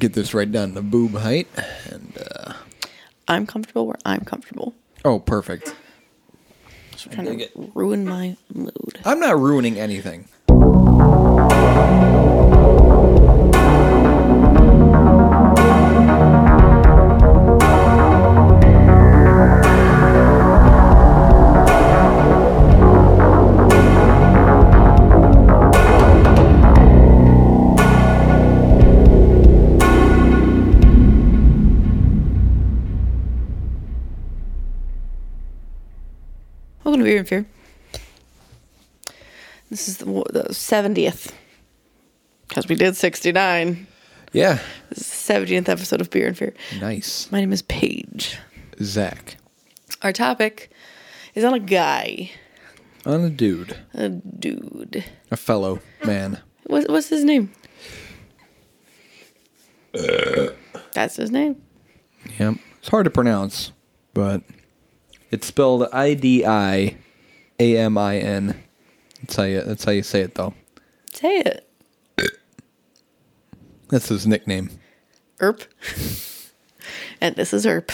[0.00, 1.46] get this right down to boob height.
[1.90, 2.54] And uh,
[3.28, 4.74] I'm comfortable where I'm comfortable.
[5.04, 5.74] oh, perfect.
[6.92, 8.98] Just trying to ruin my mood.
[9.04, 10.26] I'm not ruining anything.
[37.20, 37.46] And Fear.
[39.70, 41.32] This is the, the 70th.
[42.48, 43.86] Because we did 69.
[44.32, 46.54] Yeah, This is the 70th episode of Beer and Fear.
[46.80, 47.30] nice.
[47.32, 48.36] My name is Paige.
[48.82, 49.36] Zach,
[50.02, 50.70] Our topic
[51.34, 52.30] is on a guy,
[53.04, 55.04] on a dude, a dude.
[55.30, 56.40] a fellow man.
[56.66, 57.50] What, what's his name?
[59.94, 60.48] Uh.
[60.92, 61.60] That's his name.
[62.38, 63.72] Yep, it's hard to pronounce,
[64.14, 64.42] but
[65.30, 66.96] it's spelled I D I
[67.60, 68.60] A M I N.
[69.20, 69.60] That's how you.
[69.60, 70.54] That's how you say it, though.
[71.12, 71.66] Say it.
[73.88, 74.70] That's his nickname.
[75.42, 75.62] Erp.
[77.20, 77.92] and this is Erp.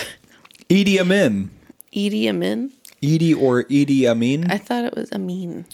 [0.68, 1.50] Idi Amin.
[1.92, 2.72] Edie Amin.
[3.02, 4.50] Edie or Idi Amin.
[4.50, 5.64] I thought it was Amin.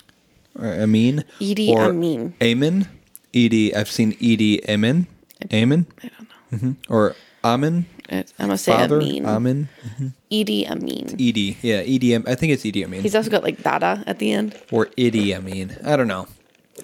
[0.59, 1.25] or Amin.
[1.41, 2.35] Idi or Amin.
[2.43, 2.89] Amin.
[3.35, 3.75] Edie.
[3.75, 5.07] I've seen Edie Amin.
[5.53, 5.87] Amin.
[6.03, 6.57] I don't know.
[6.59, 6.93] Mm-hmm.
[6.93, 7.87] Or Amin.
[8.12, 9.00] I'm gonna say Father.
[9.00, 9.24] Amin.
[9.27, 9.68] Amin.
[9.86, 10.06] Mm-hmm.
[10.30, 11.08] Edie Amin.
[11.14, 11.56] Edie.
[11.62, 11.80] Yeah.
[12.16, 13.02] Am- I think it's Edie Amin.
[13.02, 14.58] He's also got like Dada at the end.
[14.70, 15.77] or Idi Amin.
[15.84, 16.27] I don't know.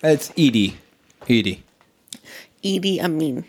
[0.03, 0.79] It's Edie.
[1.29, 1.63] Edie.
[2.65, 3.45] Edie Amin.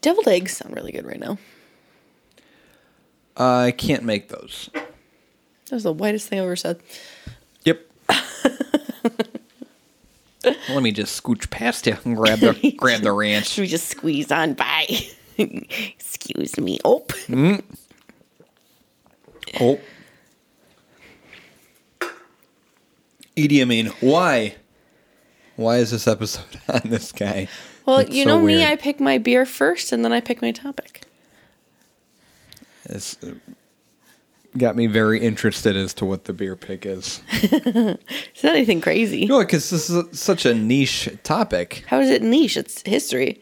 [0.00, 1.38] Deviled eggs sound really good right now.
[3.36, 4.68] I can't make those.
[4.74, 4.86] That
[5.72, 6.80] was the whitest thing I've ever said.
[7.64, 7.80] Yep.
[10.68, 13.48] Let me just scooch past you and grab the grab the ranch.
[13.48, 14.86] Should we just squeeze on by?
[15.98, 16.78] Excuse me.
[16.84, 17.04] Oh.
[19.60, 19.80] Oh.
[23.36, 23.86] Idi Amin.
[24.00, 24.54] Why?
[25.56, 27.48] Why is this episode on this guy?
[27.86, 28.64] Well, It's you so know me.
[28.64, 31.02] I pick my beer first and then I pick my topic.
[32.86, 33.34] It's uh,
[34.56, 37.20] got me very interested as to what the beer pick is.
[38.36, 39.26] It's not anything crazy.
[39.26, 41.84] No, because this is such a niche topic.
[41.86, 42.56] How is it niche?
[42.56, 43.40] It's history.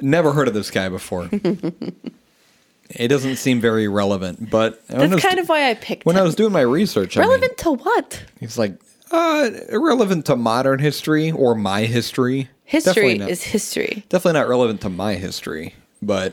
[0.00, 1.28] Never heard of this guy before.
[2.90, 6.20] it doesn't seem very relevant, but That's was- kind of why I picked when him.
[6.22, 7.16] I was doing my research.
[7.16, 8.24] I mean, Relevant to what?
[8.40, 8.74] he's like
[9.10, 12.48] uh, irrelevant to modern history or my history.
[12.64, 14.04] History not, is history.
[14.08, 16.32] definitely not relevant to my history, but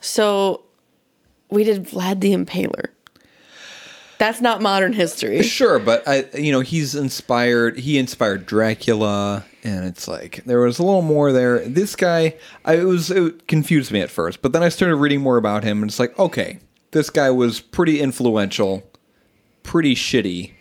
[0.00, 0.62] So
[1.50, 2.86] we did Vlad the Impaler.
[4.18, 5.42] That's not modern history.
[5.42, 7.78] Sure, but I, you know, he's inspired.
[7.78, 9.44] He inspired Dracula,
[9.76, 11.60] and it's like there was a little more there.
[11.66, 12.34] This guy,
[12.64, 15.64] I it was it confused me at first, but then I started reading more about
[15.64, 16.58] him, and it's like, okay,
[16.90, 18.82] this guy was pretty influential,
[19.62, 20.52] pretty shitty,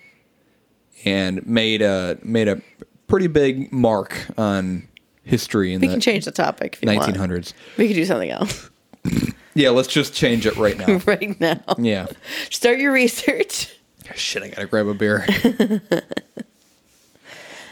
[1.05, 2.61] and made a made a
[3.07, 4.87] pretty big mark on
[5.23, 7.15] history in We the can change the topic if you want.
[7.15, 7.53] 1900s.
[7.77, 8.69] We could do something else
[9.57, 10.97] Yeah, let's just change it right now.
[11.07, 11.59] right now.
[11.79, 12.05] yeah.
[12.51, 13.73] Start your research.
[14.15, 15.25] Shit, I gotta grab a beer.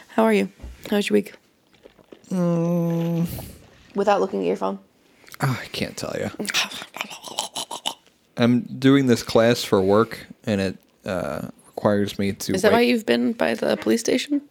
[0.10, 0.50] How are you?
[0.90, 1.34] How was your week?
[2.30, 3.28] Mm.
[3.96, 4.80] Without looking at your phone.
[5.42, 6.32] Oh, I can't tell you.
[8.38, 12.54] I'm doing this class for work, and it uh, requires me to.
[12.54, 14.42] Is that why you've been by the police station?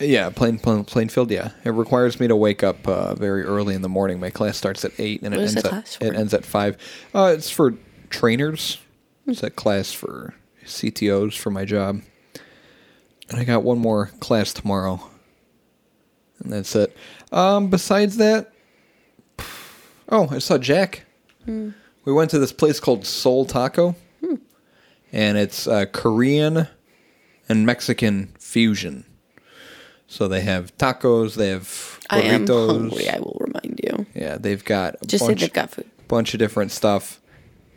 [0.00, 1.30] Yeah, plain, plain Plainfield.
[1.30, 4.20] Yeah, it requires me to wake up uh, very early in the morning.
[4.20, 6.76] My class starts at eight, and it ends at it ends at five.
[7.14, 7.74] Uh, it's for
[8.10, 8.78] trainers.
[9.26, 12.02] It's a class for CTOs for my job,
[13.28, 15.00] and I got one more class tomorrow,
[16.42, 16.96] and that's it.
[17.32, 18.52] Um, besides that,
[20.08, 21.04] oh, I saw Jack.
[21.44, 21.70] Hmm.
[22.04, 23.94] We went to this place called Soul Taco,
[25.12, 26.68] and it's uh, Korean
[27.48, 29.04] and Mexican fusion.
[30.06, 32.66] So they have tacos, they have I am burritos.
[32.70, 34.06] hungry, I will remind you.
[34.14, 35.90] Yeah, they've got a Just say bunch, they've got food.
[36.08, 37.20] bunch of different stuff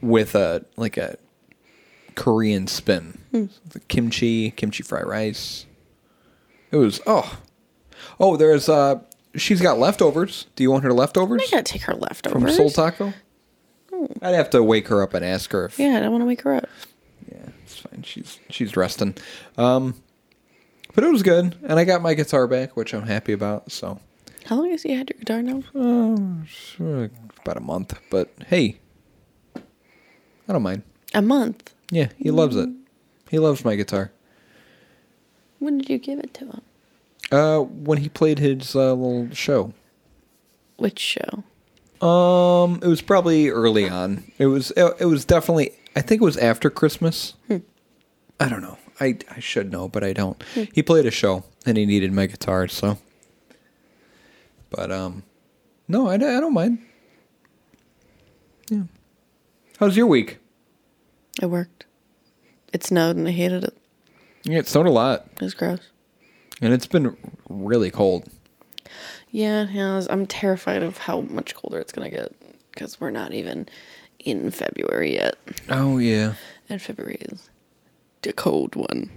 [0.02, 1.18] with a like a
[2.16, 3.20] Korean spin.
[3.32, 3.46] Hmm.
[3.68, 5.66] The kimchi, kimchi fried rice.
[6.72, 7.38] It was oh,
[8.22, 8.38] oh.
[8.38, 9.02] There's uh,
[9.36, 10.46] she's got leftovers.
[10.56, 12.52] Do you want her leftovers I gotta take her leftovers from.
[12.52, 13.14] Soul Taco?
[14.22, 16.26] I'd have to wake her up and ask her if Yeah, I don't want to
[16.26, 16.68] wake her up.
[17.32, 18.02] yeah, it's fine.
[18.04, 19.16] She's she's resting.
[19.58, 19.96] Um,
[20.96, 23.72] but it was good, and I got my guitar back, which I'm happy about.
[23.72, 24.00] So
[24.46, 25.62] How long has you had your guitar now?
[25.76, 27.08] uh,
[27.44, 28.80] about a month, but hey,
[29.56, 30.82] I don't mind.
[31.14, 31.74] A month.
[31.92, 32.70] Yeah, he loves it.
[33.30, 34.12] He loves my guitar.
[35.60, 36.62] When did you give it to him?
[37.32, 39.74] Uh, when he played his uh, little show,
[40.78, 41.44] Which show?
[42.06, 44.24] Um, it was probably early on.
[44.38, 47.36] It was it, it was definitely I think it was after Christmas.
[47.50, 48.78] I don't know.
[49.00, 50.44] I I should know, but I don't.
[50.74, 52.98] He played a show and he needed my guitar, so.
[54.72, 55.24] But um,
[55.88, 56.80] no, I, don't- I don't mind.
[58.70, 58.84] Yeah.
[59.80, 60.40] How's your week?
[61.42, 61.86] It worked.
[62.74, 63.78] It snowed and I hated it.
[64.44, 65.91] Yeah, it snowed a lot, It was gross.
[66.62, 67.18] And it's been
[67.50, 68.30] really cold.
[69.30, 70.04] Yeah, yeah.
[70.10, 72.34] I'm terrified of how much colder it's gonna get
[72.72, 73.68] because we're not even
[74.20, 75.36] in February yet,
[75.70, 76.34] Oh yeah.
[76.70, 77.50] and February is
[78.22, 79.10] the cold one.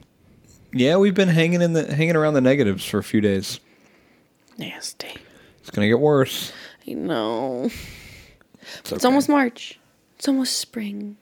[0.73, 3.61] Yeah, we've been hanging in the hanging around the negatives for a few days.
[4.58, 5.14] Nasty.
[5.61, 6.52] It's gonna get worse.
[6.88, 7.70] I know.
[8.79, 9.79] It's, It's almost March.
[10.17, 11.17] It's almost spring.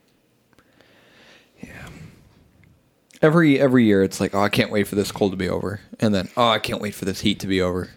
[3.23, 4.03] Every every year.
[4.03, 6.49] It's like, oh, I can't wait for this cold to be over, and then, oh,
[6.49, 7.91] I can't wait for this heat to be over.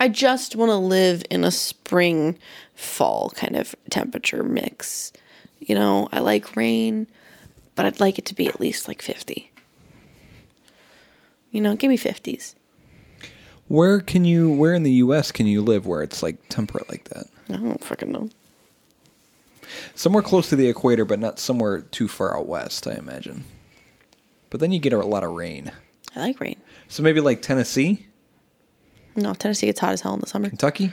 [0.00, 2.38] I just want to live in a spring
[2.74, 5.12] fall kind of temperature mix.
[5.58, 7.06] You know, I like rain,
[7.74, 9.50] but I'd like it to be at least like 50.
[11.50, 12.54] You know, give me 50s.
[13.68, 14.52] Where can you?
[14.52, 15.32] Where in the U.S.
[15.32, 17.26] can you live where it's like temperate like that?
[17.48, 18.28] I don't fucking know.
[19.96, 22.86] Somewhere close to the equator, but not somewhere too far out west.
[22.86, 23.44] I imagine.
[24.50, 25.72] But then you get a lot of rain.
[26.14, 26.56] I like rain.
[26.88, 28.06] So maybe like Tennessee,
[29.16, 30.48] No, Tennessee gets hot as hell in the summer.
[30.48, 30.92] Kentucky,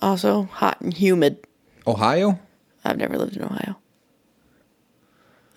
[0.00, 1.38] Also hot and humid.
[1.86, 2.38] Ohio,
[2.84, 3.76] I've never lived in Ohio.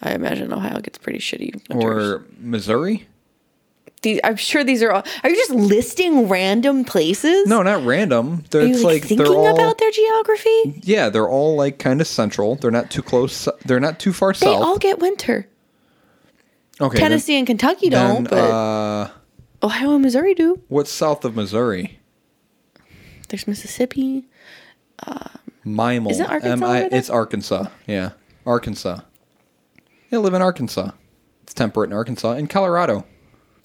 [0.02, 1.84] I imagine Ohio gets pretty shitty winters.
[1.84, 3.08] or Missouri.
[4.02, 5.04] These, I'm sure these are all.
[5.24, 7.48] Are you just listing random places?
[7.48, 8.44] No, not random.
[8.52, 10.82] They're, Are you it's like, like thinking they're all about their geography?
[10.84, 12.56] yeah, they're all like kind of central.
[12.56, 13.48] They're not too close.
[13.66, 14.42] They're not too far south.
[14.42, 14.64] They south.
[14.64, 15.48] all get winter.
[16.82, 19.10] Okay, then- Tennessee and Kentucky don't, then, but uh,
[19.64, 20.62] Ohio and Missouri do.
[20.68, 22.00] what's south of Missouri?
[23.30, 24.28] There's Mississippi.
[25.66, 26.12] Mimel.
[26.12, 27.66] Isn't Arkansas M-I- It's Arkansas.
[27.88, 28.12] Yeah,
[28.46, 29.00] Arkansas.
[30.12, 30.92] Yeah, I live in Arkansas.
[31.44, 33.06] It's temperate in Arkansas and Colorado.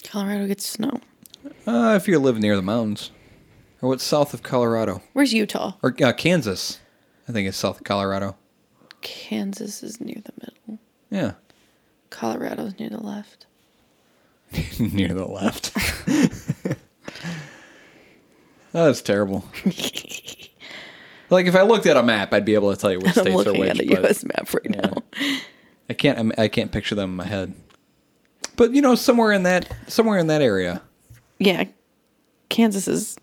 [0.02, 1.00] Colorado gets snow.
[1.66, 3.10] Uh, if you live near the mountains,
[3.82, 5.72] or what's south of Colorado Where's Utah?
[5.82, 6.80] or uh, Kansas?
[7.28, 8.36] I think it's south of Colorado.
[9.02, 10.82] Kansas is near the middle.
[11.10, 11.32] Yeah,
[12.10, 13.46] Colorado's near the left.
[14.80, 15.72] near the left.
[18.72, 19.44] That's terrible.
[21.30, 23.24] like if I looked at a map, I'd be able to tell you which I'm
[23.24, 23.70] states are looking which.
[23.70, 24.24] at a U.S.
[24.24, 24.80] map right Yeah.
[24.80, 24.94] now.
[25.88, 26.18] I can't.
[26.18, 27.52] I'm- I can't picture them in my head.
[28.56, 30.82] But you know, somewhere in that, somewhere in that area,
[31.38, 31.64] Yeah,
[32.48, 33.16] Kansas is.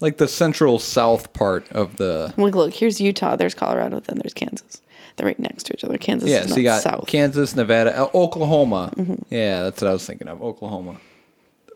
[0.00, 2.32] like the central south part of the.
[2.36, 2.72] Look, look.
[2.74, 3.34] Here's Utah.
[3.36, 3.98] There's Colorado.
[4.00, 4.82] Then there's Kansas.
[5.20, 5.98] They're right next to each other.
[5.98, 7.06] Kansas Yeah, so you got south.
[7.06, 8.90] Kansas, Nevada, uh, Oklahoma.
[8.96, 9.22] Mm-hmm.
[9.28, 10.42] Yeah, that's what I was thinking of.
[10.42, 10.98] Oklahoma.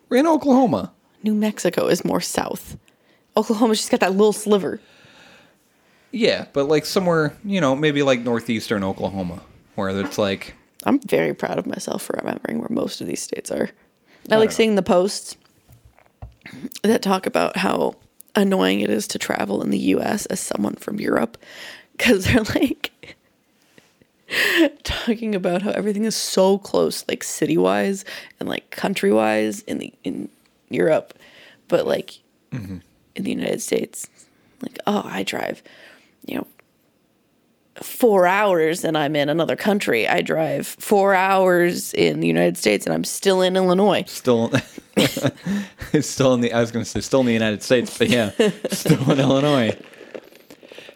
[0.09, 0.95] We're in Oklahoma.
[1.23, 2.79] New Mexico is more south.
[3.37, 4.81] Oklahoma's just got that little sliver.
[6.11, 9.43] Yeah, but like somewhere, you know, maybe like northeastern Oklahoma,
[9.75, 10.55] where it's like,
[10.85, 13.69] I'm very proud of myself for remembering where most of these states are.
[14.31, 15.37] I like seeing the posts
[16.83, 17.97] that talk about how
[18.35, 21.37] annoying it is to travel in the US as someone from Europe
[21.93, 22.91] because they're like
[24.85, 28.05] talking about how everything is so close, like city wise
[28.41, 30.29] and like country wise in the in
[30.71, 31.15] Europe,
[31.69, 32.21] but like
[32.53, 32.79] mm-hmm.
[33.15, 34.09] in the United States,
[34.63, 35.63] like oh, I drive,
[36.27, 36.47] you know,
[37.83, 40.09] four hours and I'm in another country.
[40.09, 44.05] I drive four hours in the United States and I'm still in Illinois.
[44.07, 44.53] still,
[45.93, 46.53] it's still in the.
[46.53, 48.31] I was going to say still in the United States, but yeah,
[48.71, 49.77] still in Illinois.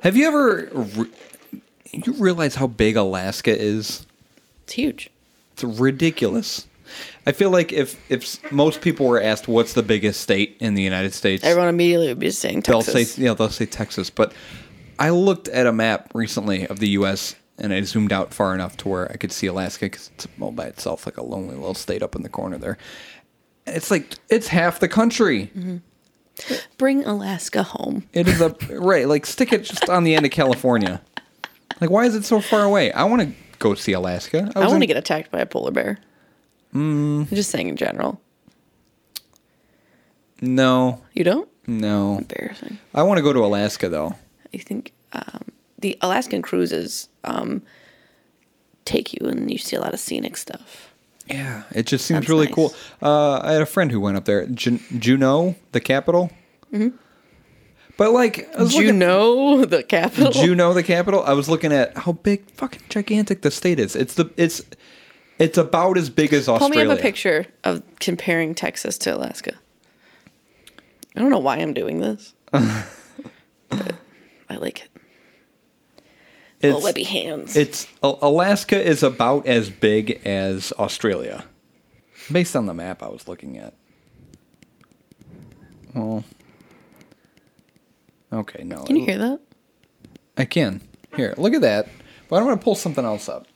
[0.02, 0.68] Have you ever?
[0.72, 1.10] Re-
[1.92, 4.06] you realize how big Alaska is?
[4.64, 5.10] It's huge.
[5.52, 6.66] It's ridiculous.
[7.26, 10.82] I feel like if if most people were asked what's the biggest state in the
[10.82, 12.92] United States, Everyone immediately would be saying Texas.
[12.94, 14.08] they'll say yeah they'll say Texas.
[14.08, 14.32] But
[14.98, 17.36] I looked at a map recently of the U.S.
[17.58, 20.50] and I zoomed out far enough to where I could see Alaska because it's all
[20.50, 22.78] by itself, like a lonely little state up in the corner there.
[23.66, 25.50] And it's like it's half the country.
[25.56, 25.76] Mm-hmm.
[26.78, 28.04] Bring Alaska home.
[28.12, 29.06] It is a right.
[29.06, 31.02] Like stick it just on the end of California.
[31.80, 32.92] Like why is it so far away?
[32.92, 34.50] I want to go see Alaska.
[34.54, 35.98] I was want in- to get attacked by a polar bear.
[36.74, 37.20] Mm.
[37.20, 38.20] I'm just saying in general.
[40.40, 41.48] no, You don't?
[41.66, 42.18] no.
[42.18, 42.78] Embarrassing.
[42.94, 44.14] I want to go to Alaska though.
[44.54, 45.44] I think um,
[45.78, 47.62] the Alaskan cruises um,
[48.84, 50.92] take you and you see a lot of scenic stuff.
[51.26, 52.54] Yeah, it just seems Sounds really nice.
[52.54, 52.74] cool.
[53.02, 56.30] Uh, I had a friend who went up there, Jun- Juneau, the capital.
[56.72, 56.96] Mm-hmm.
[57.98, 60.30] But like, I was Do you looking- know the capital?
[60.32, 61.22] Juneau, the capital.
[61.24, 63.94] I was looking at how big, fucking gigantic the state is.
[63.96, 64.62] It's the it's
[65.38, 66.86] it's about as big as Pull Australia.
[66.86, 69.54] me up a picture of comparing Texas to Alaska.
[71.16, 72.34] I don't know why I'm doing this.
[73.70, 73.94] But
[74.48, 74.88] I like it.
[76.60, 77.54] It's, Little webby hands.
[77.54, 81.44] it's Alaska is about as big as Australia,
[82.32, 83.74] based on the map I was looking at.
[85.94, 86.24] Well,
[88.32, 89.40] okay, no, Can you hear that?
[90.36, 90.80] I can.
[91.16, 91.88] Here, look at that.
[92.28, 93.46] But I'm gonna pull something else up.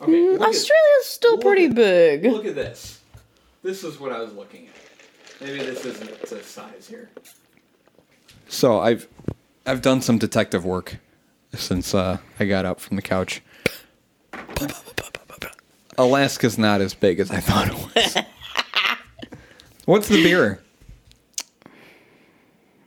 [0.00, 2.24] Okay, Mm, Australia's still pretty big.
[2.24, 3.00] Look at this.
[3.62, 4.74] This is what I was looking at.
[5.40, 7.10] Maybe this isn't the size here.
[8.48, 9.08] So I've
[9.66, 10.98] I've done some detective work
[11.54, 13.42] since uh, I got up from the couch.
[15.98, 18.16] Alaska's not as big as I thought it was.
[19.84, 20.62] What's the beer?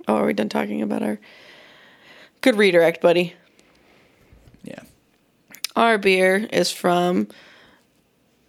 [0.08, 1.20] Oh, are we done talking about our
[2.42, 3.34] good redirect, buddy?
[4.64, 4.82] Yeah.
[5.76, 7.28] Our beer is from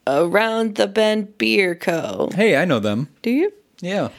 [0.06, 2.28] Around the Bend Beer Co.
[2.34, 3.08] Hey, I know them.
[3.22, 3.52] Do you?
[3.80, 4.10] Yeah.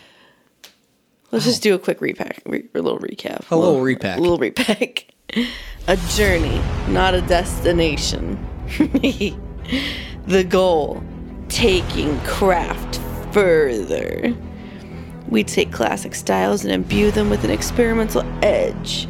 [1.32, 3.50] Let's just do a quick repack, re- a little recap.
[3.52, 4.18] A little repack.
[4.18, 5.08] A little repack.
[5.88, 8.38] a journey, not a destination.
[10.28, 11.04] the goal,
[11.50, 13.00] taking craft
[13.34, 14.34] further.
[15.30, 19.08] We take classic styles and imbue them with an experimental edge.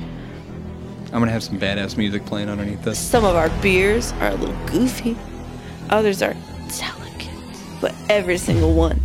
[1.13, 2.99] I'm gonna have some badass music playing underneath this.
[2.99, 5.15] Some of our beers are a little goofy,
[5.89, 6.35] others are
[6.77, 7.29] delicate,
[7.79, 8.99] but every single one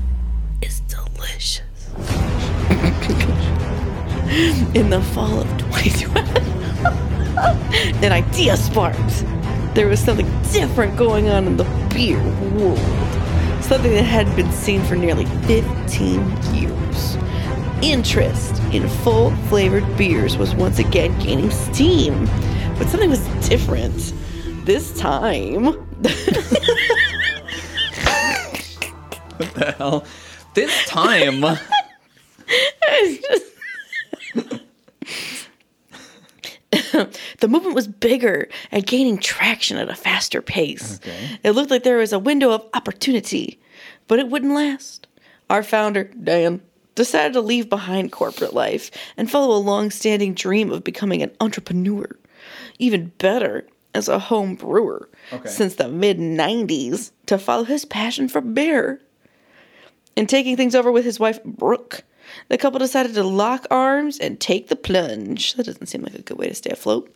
[0.63, 1.63] is delicious.
[4.75, 9.25] In the fall of 2012, an idea sparked.
[9.75, 11.65] There was something different going on in the
[11.95, 12.23] beer
[12.55, 12.79] world.
[13.73, 17.17] Something that hadn't been seen for nearly 15 years.
[17.81, 22.27] Interest in full flavored beers was once again gaining steam,
[22.77, 24.13] but something was different.
[24.67, 25.65] This time,
[29.39, 30.05] What the hell?
[30.53, 31.43] This time.
[37.41, 40.97] the movement was bigger and gaining traction at a faster pace.
[40.97, 41.39] Okay.
[41.43, 43.59] It looked like there was a window of opportunity,
[44.09, 45.07] but it wouldn't last.
[45.51, 46.61] Our founder, Dan,
[46.95, 51.31] decided to leave behind corporate life and follow a long standing dream of becoming an
[51.41, 52.07] entrepreneur.
[52.79, 55.49] Even better, as a home brewer Okay.
[55.49, 59.01] since the mid 90s to follow his passion for beer.
[60.17, 62.03] In taking things over with his wife, Brooke,
[62.49, 65.55] the couple decided to lock arms and take the plunge.
[65.55, 67.15] That doesn't seem like a good way to stay afloat.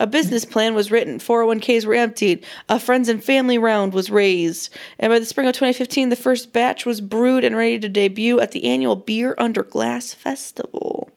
[0.00, 4.74] A business plan was written, 401ks were emptied, a friends and family round was raised,
[4.98, 8.40] and by the spring of 2015, the first batch was brewed and ready to debut
[8.40, 11.10] at the annual Beer Under Glass Festival.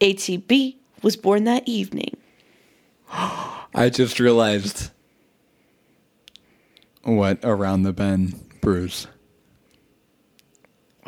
[0.00, 2.16] ATB was born that evening.
[3.10, 4.90] I just realized
[7.02, 9.06] what around the bend brews.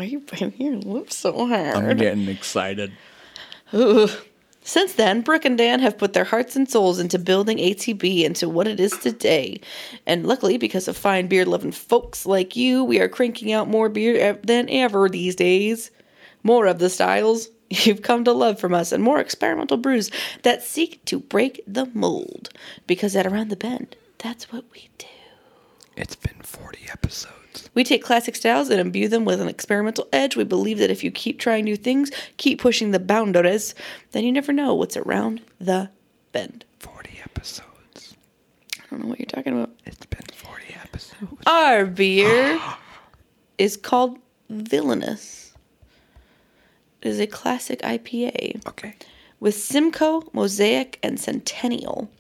[0.00, 1.76] Why are you biting your lips so hard?
[1.76, 2.90] I'm getting excited.
[4.62, 8.48] Since then, Brooke and Dan have put their hearts and souls into building ATB into
[8.48, 9.60] what it is today.
[10.06, 13.90] And luckily, because of fine beer loving folks like you, we are cranking out more
[13.90, 15.90] beer than ever these days.
[16.42, 20.10] More of the styles you've come to love from us, and more experimental brews
[20.44, 22.48] that seek to break the mold.
[22.86, 25.06] Because at Around the Bend, that's what we do.
[25.94, 27.34] It's been 40 episodes.
[27.74, 30.36] We take classic styles and imbue them with an experimental edge.
[30.36, 33.74] We believe that if you keep trying new things, keep pushing the boundaries,
[34.12, 35.90] then you never know what's around the
[36.32, 36.64] bend.
[36.78, 38.16] 40 episodes.
[38.78, 39.70] I don't know what you're talking about.
[39.84, 41.32] It's been 40 episodes.
[41.46, 42.60] Our beer
[43.58, 45.54] is called Villainous.
[47.02, 48.94] It is a classic IPA Okay.
[49.40, 52.10] with Simcoe, Mosaic, and Centennial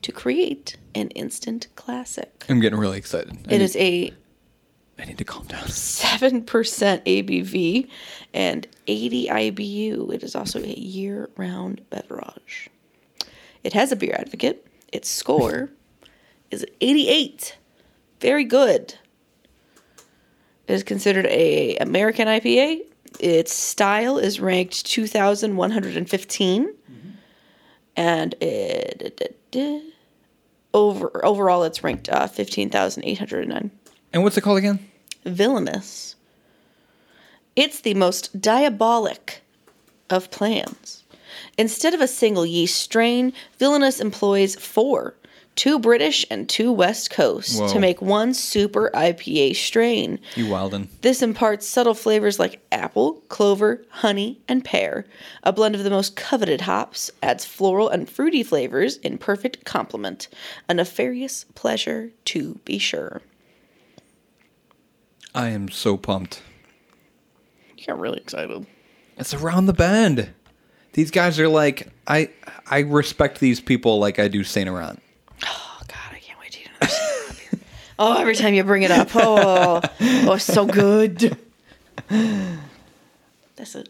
[0.00, 2.44] to create an instant classic.
[2.48, 3.32] I'm getting really excited.
[3.32, 4.12] I It need, is a
[4.98, 5.64] I need to calm down.
[5.64, 7.88] 7% ABV
[8.34, 10.14] and 80 IBU.
[10.14, 12.70] It is also a year round beverage.
[13.64, 14.66] It has a beer advocate.
[14.92, 15.70] Its score
[16.50, 17.56] is 88.
[18.20, 18.94] Very good.
[20.68, 22.82] It is considered a American IPA.
[23.18, 26.74] Its style is ranked 2115
[27.96, 29.36] and it,
[30.72, 33.70] over overall it's ranked uh, 15809
[34.12, 34.88] And what's it called again?
[35.24, 36.16] villainous.
[37.54, 39.42] It's the most diabolic
[40.10, 41.04] of plans.
[41.56, 45.14] Instead of a single yeast strain, Villainous employs four,
[45.54, 47.68] two British and two West Coast, Whoa.
[47.68, 50.18] to make one super IPA strain.
[50.34, 50.88] You wildin'.
[51.02, 55.06] This imparts subtle flavors like apple, clover, honey, and pear.
[55.42, 60.28] A blend of the most coveted hops adds floral and fruity flavors in perfect complement.
[60.68, 63.20] A nefarious pleasure to be sure.
[65.34, 66.42] I am so pumped.
[67.76, 68.66] You got really excited.
[69.16, 70.30] It's around the bend.
[70.92, 72.30] These guys are like I
[72.70, 75.00] I respect these people like I do Saint Laurent.
[75.44, 77.62] Oh God, I can't wait to eat another Saint.
[77.98, 81.36] Oh, every time you bring it up, oh, oh, it's so good.
[82.08, 83.88] That's it.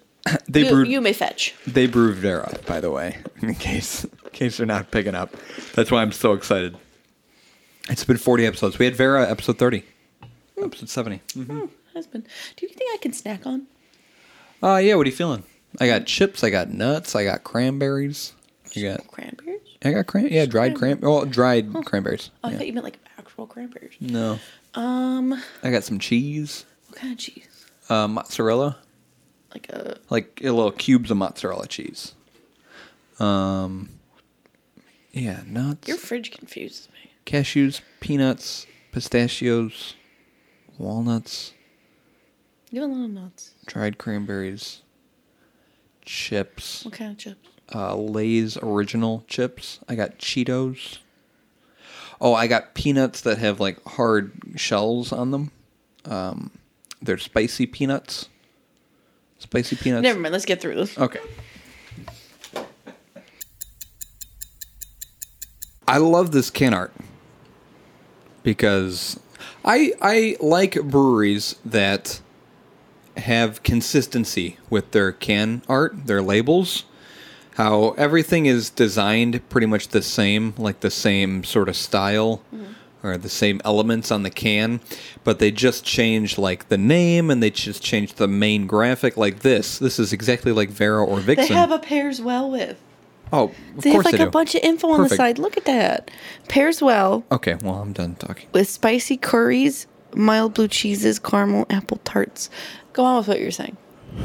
[0.48, 1.54] They You, brewed you may fetch.
[1.66, 5.34] they brew Vera, by the way, in case in case they're not picking up.
[5.74, 6.76] That's why I'm so excited.
[7.88, 8.78] It's been 40 episodes.
[8.78, 9.82] We had Vera episode 30.
[10.60, 11.20] Episode 70.
[11.50, 13.66] Oh, husband, do you think I can snack on?
[14.62, 15.42] Uh yeah, what are you feeling?
[15.80, 18.32] I got chips, I got nuts, I got cranberries.
[18.72, 19.60] You got Cranberries?
[19.84, 22.30] I got cran yeah, dried cran well, dried cranberries.
[22.42, 22.58] Oh, I Yeah.
[22.58, 23.92] thought you meant like actual cranberries.
[24.00, 24.38] No.
[24.74, 27.66] Um, I got some cheese, what kind of cheese?
[27.90, 28.78] uh, mozzarella,
[29.52, 32.14] Like a like a little cubes of mozzarella cheese.
[33.18, 33.90] Um,
[35.12, 37.10] yeah, nuts, your fridge confuses me.
[37.26, 39.94] cashews, peanuts, pistachios,
[40.82, 41.52] walnuts,
[42.70, 43.52] You have a lot of nuts.
[43.66, 44.82] dried cranberries,
[46.04, 47.48] chips, What kind of chips?
[47.74, 49.78] uh, Lay's original chips.
[49.88, 50.98] I got Cheetos.
[52.20, 55.50] Oh, I got peanuts that have like hard shells on them.
[56.04, 56.50] Um,
[57.00, 58.28] they're spicy peanuts.
[59.38, 60.02] Spicy peanuts.
[60.02, 60.32] Never mind.
[60.32, 60.96] Let's get through this.
[60.98, 61.18] Okay.
[65.88, 66.92] I love this can art
[68.42, 69.18] because
[69.64, 72.20] I I like breweries that
[73.16, 76.84] have consistency with their can art, their labels.
[77.56, 82.72] How everything is designed pretty much the same, like the same sort of style mm-hmm.
[83.06, 84.80] or the same elements on the can,
[85.22, 89.40] but they just change like the name and they just change the main graphic like
[89.40, 89.78] this.
[89.78, 91.48] This is exactly like Vera or Vixen.
[91.48, 92.80] They have a pairs well with.
[93.32, 93.44] Oh,
[93.76, 94.30] of They have like they a do.
[94.30, 95.38] bunch of info on the side.
[95.38, 96.10] Look at that.
[96.48, 98.48] Pairs well Okay, well I'm done talking.
[98.52, 102.50] with spicy curries, mild blue cheeses, caramel apple tarts.
[102.92, 103.76] Go on with what you're saying.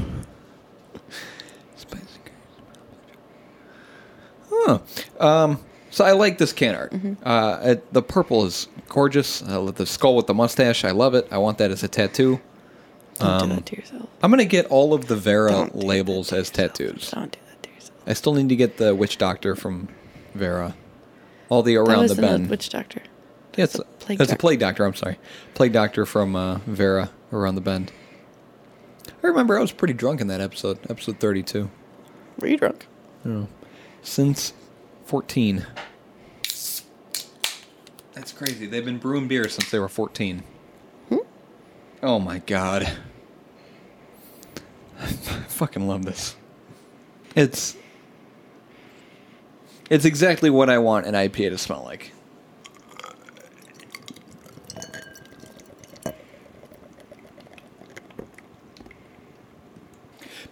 [1.76, 2.06] Spicy
[4.50, 4.80] curries.
[5.20, 5.26] Huh.
[5.26, 5.60] Um,
[5.92, 6.92] so I like this can art.
[6.94, 7.14] Mm-hmm.
[7.28, 9.42] Uh, it, the purple is gorgeous.
[9.42, 11.28] Uh, the skull with the mustache, I love it.
[11.32, 12.40] I want that as a tattoo.
[13.20, 14.10] Don't do that to yourself.
[14.22, 17.10] I'm gonna get all of the Vera Don't labels as tattoos.
[17.12, 17.47] Don't do that to yourself.
[18.08, 19.90] I still need to get the witch doctor from
[20.34, 20.76] Vera.
[21.50, 22.50] All the around the bend.
[22.50, 23.02] witch doctor.
[23.56, 24.86] Yeah, it's a plague That's a plague doctor.
[24.86, 25.20] I'm sorry,
[25.54, 27.92] plague doctor from uh, Vera around the bend.
[29.24, 31.70] I remember I was pretty drunk in that episode, episode 32.
[32.40, 32.88] Were you drunk?
[34.02, 34.54] Since
[35.06, 35.66] 14.
[38.14, 38.68] That's crazy.
[38.68, 40.44] They've been brewing beer since they were 14.
[42.04, 42.84] Oh my god.
[45.00, 46.36] I fucking love this.
[47.36, 47.76] It's
[49.90, 52.12] It's exactly what I want an IPA to smell like.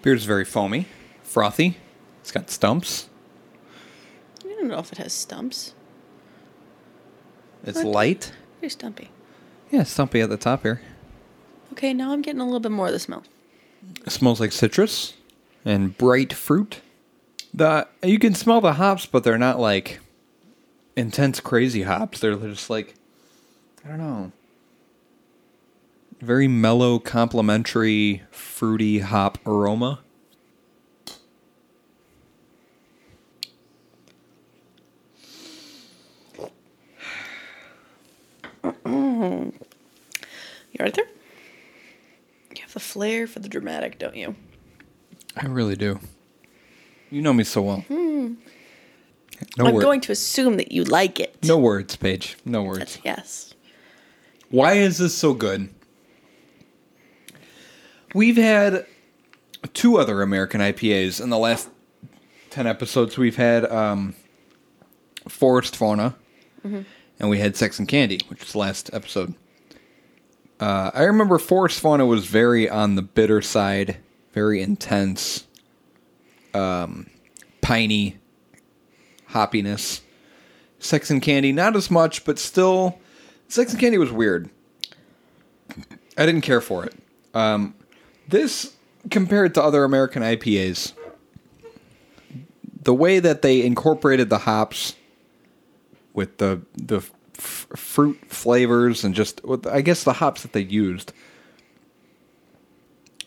[0.02, 0.88] Beer is very foamy,
[1.24, 1.78] frothy.
[2.22, 3.10] It's got stumps.
[4.44, 5.74] I don't know if it has stumps.
[7.64, 7.88] It's What?
[7.88, 8.32] light.
[8.62, 9.10] Very stumpy.
[9.72, 10.82] Yeah, stumpy at the top here.
[11.74, 13.24] Okay, now I'm getting a little bit more of the smell.
[14.06, 15.14] It smells like citrus
[15.64, 16.82] and bright fruit.
[17.56, 20.02] The you can smell the hops, but they're not like
[20.98, 22.20] intense, crazy hops.
[22.20, 22.96] They're just like
[23.86, 24.32] I don't know,
[26.20, 30.02] very mellow, complementary, fruity hop aroma.
[40.78, 41.04] You Arthur?
[42.54, 44.36] You have the flair for the dramatic, don't you?
[45.38, 46.02] I really do.
[47.16, 47.86] You know me so well.
[47.90, 48.36] No
[49.58, 51.38] I'm word- going to assume that you like it.
[51.46, 52.36] No words, Paige.
[52.44, 52.80] No words.
[52.80, 53.54] That's yes.
[54.50, 55.70] Why is this so good?
[58.14, 58.86] We've had
[59.74, 61.70] two other American IPAs in the last
[62.50, 63.18] 10 episodes.
[63.18, 64.14] We've had um,
[65.30, 66.18] Forest Fauna
[66.64, 66.86] and
[67.30, 69.36] we had Sex and Candy, which was the last episode.
[70.60, 73.96] Uh, I remember Forest Fauna was very on the bitter side,
[74.34, 75.45] very intense,
[76.56, 77.10] um,
[77.62, 78.18] piney
[79.30, 80.02] hoppiness.
[80.80, 83.00] Sex and Candy, not as much, but still,
[83.48, 84.50] Sex and Candy was weird.
[86.18, 86.94] I didn't care for it.
[87.34, 87.76] Um,
[88.28, 88.76] this,
[89.10, 90.94] compared to other American IPAs,
[92.82, 94.96] the way that they incorporated the hops
[96.14, 101.12] with the the f- fruit flavors and just I guess the hops that they used,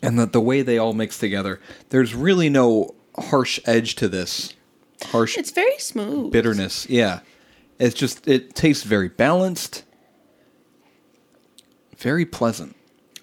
[0.01, 4.55] and the the way they all mix together, there's really no harsh edge to this.
[5.07, 6.33] Harsh It's very smooth.
[6.33, 6.89] bitterness.
[6.89, 7.21] Yeah.
[7.79, 9.85] It's just it tastes very balanced.
[11.99, 12.75] Very pleasant.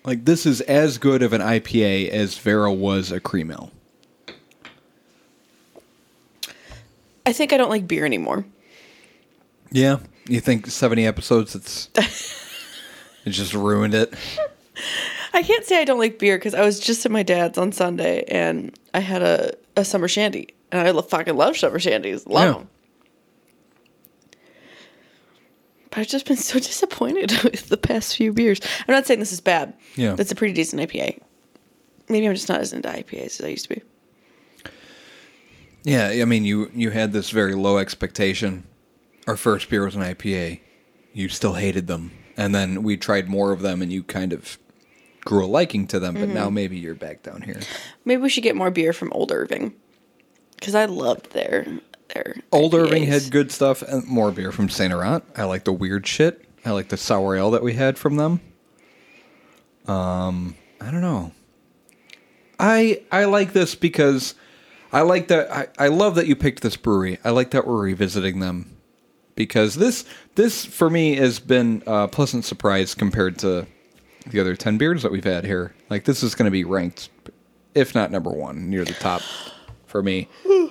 [0.05, 3.71] Like this is as good of an IPA as Vera was a cream ale.
[7.25, 8.45] I think I don't like beer anymore.
[9.71, 9.97] Yeah.
[10.27, 11.89] You think 70 episodes, it's.
[13.25, 14.13] it just ruined it.
[15.33, 17.71] I can't say I don't like beer because I was just at my dad's on
[17.71, 20.49] Sunday and I had a, a summer shandy.
[20.71, 22.27] And I lo- fucking love summer shandies.
[22.27, 22.53] Love Yeah.
[22.59, 22.69] them.
[25.89, 28.59] But I've just been so disappointed with the past few beers.
[28.87, 29.73] I'm not saying this is bad.
[29.95, 30.15] Yeah.
[30.19, 31.19] It's a pretty decent IPA.
[32.09, 33.81] Maybe I'm just not as into IPAs as I used to be.
[35.83, 38.65] Yeah, I mean, you you had this very low expectation.
[39.27, 40.59] Our first beer was an IPA.
[41.13, 44.57] You still hated them, and then we tried more of them, and you kind of
[45.25, 46.13] grew a liking to them.
[46.13, 47.59] But now maybe you're back down here.
[48.05, 49.73] Maybe we should get more beer from Old Irving.
[50.55, 51.67] Because I loved their
[52.13, 55.23] their Old Irving had good stuff, and more beer from Saint Laurent.
[55.35, 56.47] I like the weird shit.
[56.63, 58.39] I like the sour ale that we had from them.
[59.87, 61.31] Um, I don't know.
[62.59, 64.35] I I like this because
[64.93, 65.51] I like that.
[65.51, 67.19] I, I love that you picked this brewery.
[67.23, 68.77] I like that we're revisiting them
[69.35, 73.67] because this this for me has been a pleasant surprise compared to
[74.27, 75.75] the other ten beers that we've had here.
[75.89, 77.09] Like this is going to be ranked,
[77.73, 79.21] if not number one, near the top
[79.85, 80.27] for me.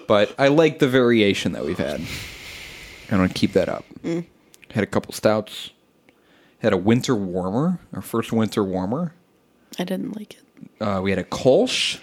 [0.06, 2.00] But I like the variation that we've had.
[3.10, 3.84] I want to keep that up.
[4.04, 5.70] Had a couple stouts.
[6.58, 9.14] Had a winter warmer, our first winter warmer.
[9.78, 10.42] I didn't like it.
[10.82, 12.00] Uh, we had a Kolsch,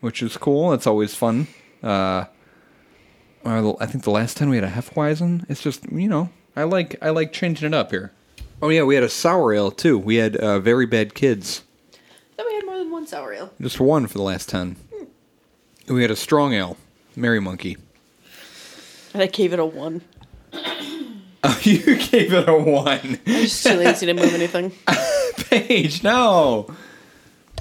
[0.00, 0.72] which is cool.
[0.72, 1.46] It's always fun.
[1.82, 2.24] Uh,
[3.44, 5.46] uh, I think the last time we had a Hefeweizen.
[5.48, 8.12] It's just you know I like I like changing it up here.
[8.62, 9.98] Oh yeah, we had a sour ale too.
[9.98, 11.62] We had uh, very bad kids.
[12.36, 13.52] Then we had more than one sour ale.
[13.60, 14.76] Just one for the last ten.
[15.88, 16.76] We had a strong ale,
[17.16, 17.76] Merry Monkey.
[19.12, 20.02] And I gave it a one.
[21.42, 21.78] Oh, you
[22.10, 23.00] gave it a one.
[23.02, 24.72] I'm just too lazy to move anything.
[25.48, 26.68] Paige, no.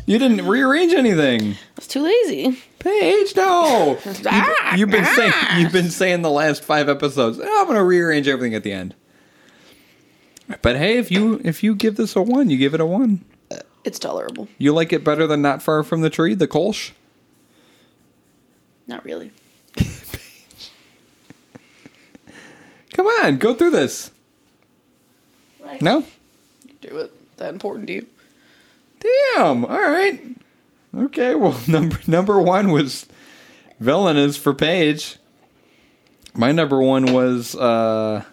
[0.06, 1.54] You didn't rearrange anything.
[1.54, 2.62] I was too lazy.
[2.80, 3.98] Paige, no.
[4.06, 7.40] You've, you've been saying you've been saying the last five episodes.
[7.42, 8.96] "Oh, I'm gonna rearrange everything at the end.
[10.62, 13.24] But hey, if you if you give this a one, you give it a one.
[13.86, 14.48] It's tolerable.
[14.58, 16.92] You like it better than not far from the tree, the Kolsch.
[18.88, 19.32] Not really.
[22.94, 24.12] Come on, go through this.
[25.82, 26.04] No,
[26.82, 27.38] Do it.
[27.38, 28.06] That important to you?
[29.00, 29.64] damn.
[29.64, 30.20] All right.
[30.98, 31.36] Okay.
[31.36, 33.06] Well, number number one was
[33.80, 35.18] villainous for Paige.
[36.34, 38.24] My number one was uh,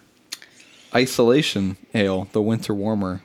[0.93, 3.23] isolation ale, the winter warmer.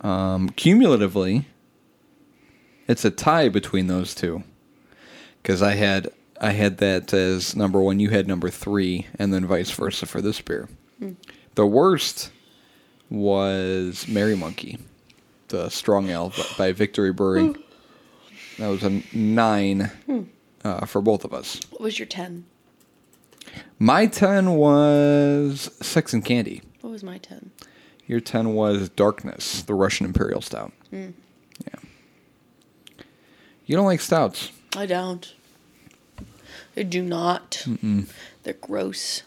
[0.00, 1.46] Um, cumulatively,
[2.86, 4.42] it's a tie between those two
[5.42, 6.08] because I had
[6.40, 10.20] I had that as number one, you had number three, and then vice versa for
[10.20, 10.68] this beer.
[11.54, 12.30] The worst
[13.08, 14.78] was Merry Monkey,
[15.48, 17.56] the strong ale by Victory Brewing.
[18.58, 19.90] That was a nine
[20.64, 21.60] uh, for both of us.
[21.70, 22.44] What was your 10?
[23.78, 26.62] My 10 was Sex and Candy.
[26.80, 27.50] What was my 10?
[28.06, 30.72] Your 10 was Darkness, the Russian Imperial Stout.
[30.90, 31.10] Hmm.
[31.66, 31.80] Yeah.
[33.66, 34.52] You don't like stouts.
[34.76, 35.34] I don't.
[36.76, 37.66] I do not.
[38.44, 39.22] They're gross.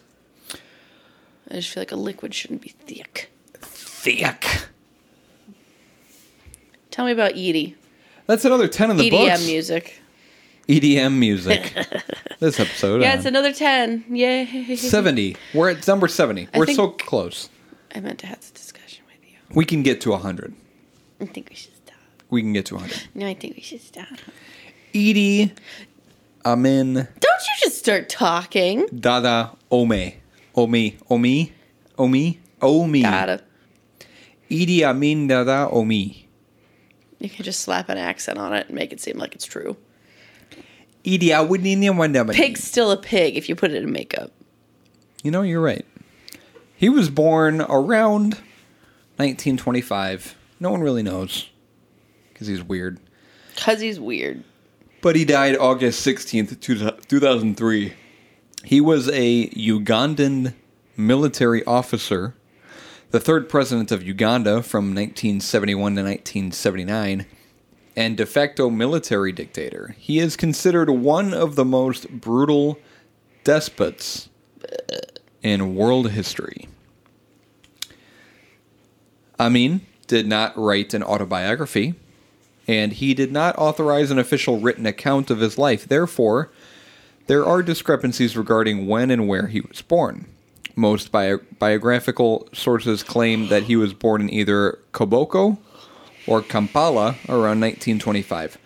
[1.50, 3.30] I just feel like a liquid shouldn't be thick.
[3.54, 4.46] Thick.
[6.90, 7.76] Tell me about Edie.
[8.26, 9.46] That's another 10 in the EDM books.
[9.46, 9.99] music.
[10.70, 11.74] EDM music.
[12.38, 13.02] this episode.
[13.02, 14.04] Yeah, uh, it's another 10.
[14.10, 14.76] Yay.
[14.76, 15.36] 70.
[15.52, 16.48] We're at number 70.
[16.54, 17.48] I We're think- so close.
[17.94, 19.36] I meant to have this discussion with you.
[19.52, 20.54] We can get to 100.
[21.20, 21.96] I think we should stop.
[22.30, 23.08] We can get to 100.
[23.14, 24.06] No, I think we should stop.
[24.94, 25.52] Edie
[26.44, 28.86] Amin Don't you just start talking.
[28.94, 30.12] Dada Ome.
[30.56, 30.96] Omi.
[31.10, 31.52] Omi.
[31.98, 32.40] Omi.
[32.62, 33.02] Omi.
[33.02, 33.42] Gotta.
[34.50, 36.28] Idi Amin Dada Omi.
[37.18, 39.76] You can just slap an accent on it and make it seem like it's true.
[41.04, 44.32] Idi Awinini Pig's still a pig if you put it in makeup.
[45.22, 45.86] You know, you're right.
[46.76, 48.34] He was born around
[49.16, 50.36] 1925.
[50.58, 51.50] No one really knows
[52.32, 52.98] because he's weird.
[53.54, 54.44] Because he's weird.
[55.02, 57.92] But he died August 16th, 2003.
[58.64, 60.54] He was a Ugandan
[60.96, 62.34] military officer,
[63.10, 67.26] the third president of Uganda from 1971 to 1979,
[67.96, 69.94] and de facto military dictator.
[69.98, 72.78] He is considered one of the most brutal
[73.44, 74.28] despots
[75.42, 76.68] in world history.
[79.38, 81.94] Amin did not write an autobiography,
[82.66, 85.86] and he did not authorize an official written account of his life.
[85.86, 86.50] Therefore,
[87.26, 90.26] there are discrepancies regarding when and where he was born.
[90.74, 95.58] Most bio- biographical sources claim that he was born in either Koboko
[96.26, 98.58] or Kampala around 1925.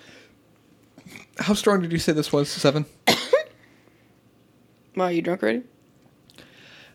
[1.38, 2.48] How strong did you say this was?
[2.48, 2.86] Seven?
[4.96, 5.62] Wow, you drunk already?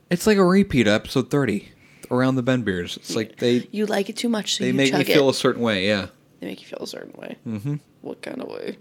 [0.09, 1.69] It's like a repeat of episode 30
[2.09, 2.95] around the Bend beers.
[2.97, 5.27] It's like they You like it too much, so they you make me chug feel
[5.27, 5.31] it.
[5.31, 6.07] a certain way, yeah.
[6.39, 7.35] They make you feel a certain way.
[7.45, 7.75] Mm-hmm.
[8.01, 8.77] What kind of way?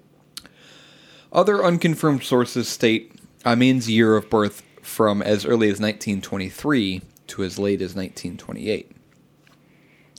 [1.32, 3.12] Other unconfirmed sources state
[3.44, 8.92] Amin's year of birth from as early as 1923 to as late as 1928.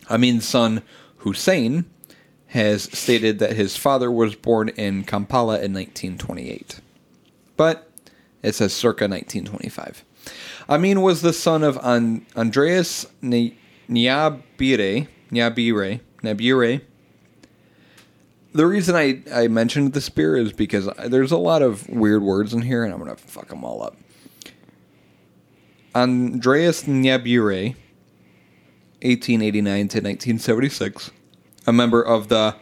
[0.10, 0.84] Amin's son,
[1.20, 1.86] Hussein,
[2.48, 6.80] has stated that his father was born in Kampala in 1928.
[7.56, 7.90] But
[8.42, 10.04] it says circa 1925.
[10.68, 13.56] Amin was the son of An- Andreas Ny-
[13.90, 16.82] Nyabire, Nyabire, Nyabire,
[18.54, 22.54] the reason I, I mentioned this beer is because there's a lot of weird words
[22.54, 23.96] in here, and I'm going to fuck them all up.
[25.94, 27.76] Andreas Nyabire,
[29.02, 31.12] 1889 to 1976,
[31.66, 32.56] a member of the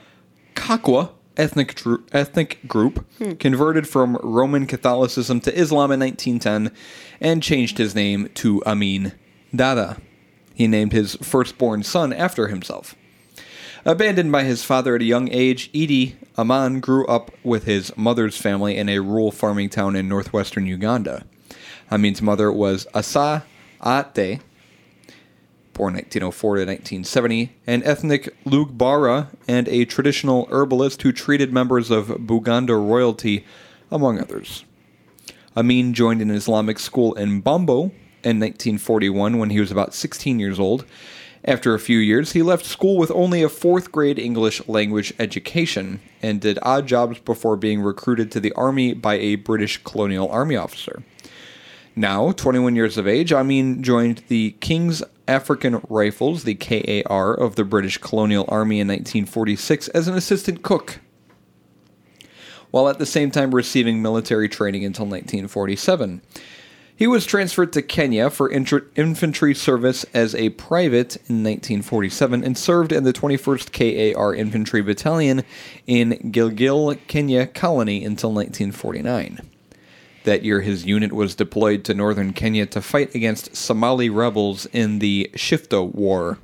[0.56, 3.34] Kakwa ethnic, ethnic group, hmm.
[3.34, 6.76] converted from Roman Catholicism to Islam in 1910
[7.22, 9.14] and changed his name to Amin
[9.56, 9.98] Dada.
[10.54, 12.96] He named his firstborn son after himself.
[13.86, 18.36] Abandoned by his father at a young age, Idi Aman grew up with his mother's
[18.36, 21.26] family in a rural farming town in northwestern Uganda.
[21.90, 23.46] Amin's mother was Asa
[23.86, 24.42] Ate,
[25.78, 32.08] born 1904 to 1970, an ethnic Lugbara and a traditional herbalist who treated members of
[32.08, 33.46] Buganda royalty,
[33.92, 34.66] among others.
[35.56, 37.92] Amin joined an Islamic school in Bombo
[38.24, 40.86] in 1941 when he was about 16 years old.
[41.46, 46.02] After a few years, he left school with only a fourth grade English language education
[46.22, 50.56] and did odd jobs before being recruited to the army by a British colonial army
[50.56, 51.04] officer.
[51.96, 57.64] Now, 21 years of age, Amin joined the King's African Rifles, the KAR, of the
[57.64, 61.00] British colonial army in 1946 as an assistant cook
[62.72, 66.22] while at the same time receiving military training until 1947.
[66.96, 72.92] He was transferred to Kenya for infantry service as a private in 1947 and served
[72.92, 75.44] in the 21st KAR Infantry Battalion
[75.86, 79.42] in Gilgil, Kenya Colony until 1949.
[80.24, 85.00] That year, his unit was deployed to northern Kenya to fight against Somali rebels in
[85.00, 86.38] the Shifta War.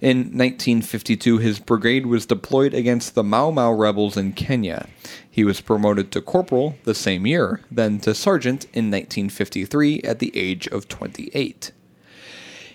[0.00, 4.88] In 1952, his brigade was deployed against the Mau Mau rebels in Kenya.
[5.28, 10.36] He was promoted to corporal the same year, then to sergeant in 1953 at the
[10.36, 11.72] age of 28.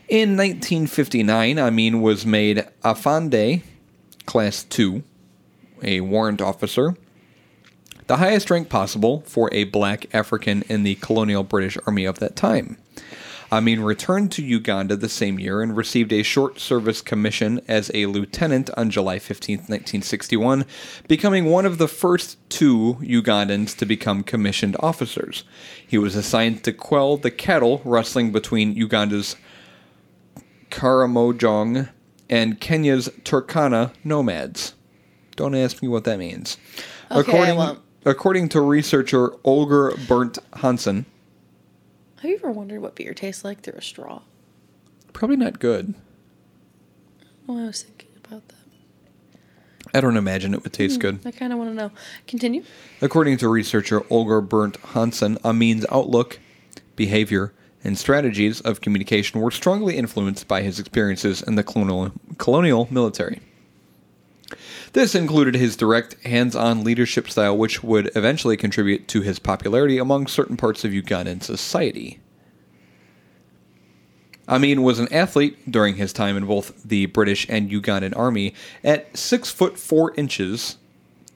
[0.10, 3.62] In 1959, Amin was made Afande,
[4.26, 5.02] Class 2,
[5.82, 6.98] a warrant officer,
[8.08, 12.36] the highest rank possible for a black African in the colonial British Army of that
[12.36, 12.78] time.
[13.54, 18.08] Amin returned to Uganda the same year and received a short service commission as a
[18.08, 20.66] lieutenant on July 15, 1961,
[21.08, 25.44] becoming one of the first two Ugandans to become commissioned officers.
[25.88, 29.36] He was assigned to quell the cattle rustling between Uganda's
[30.72, 31.90] Karamojong
[32.32, 34.74] and Kenya's Turkana nomads.
[35.36, 36.58] Don't ask me what that means.
[37.12, 37.80] Okay, I according, won't.
[38.06, 41.06] According to researcher Olger Bernt Hansen,
[42.18, 44.22] Have you ever wondered what beer tastes like through a straw?
[45.14, 45.94] probably not good.
[47.48, 48.56] Oh, I was thinking about that.
[49.94, 51.20] I don't imagine it would taste hmm, good.
[51.26, 51.92] I kind of want to know.
[52.26, 52.64] Continue.
[53.00, 56.40] According to researcher Olga Bernt Hansen, Amin's outlook,
[56.96, 62.88] behavior, and strategies of communication were strongly influenced by his experiences in the colonial, colonial
[62.90, 63.40] military.
[64.94, 69.98] This included his direct, hands on leadership style, which would eventually contribute to his popularity
[69.98, 72.20] among certain parts of Ugandan society.
[74.48, 78.54] Amin was an athlete during his time in both the British and Ugandan army
[78.84, 80.78] at six foot four inches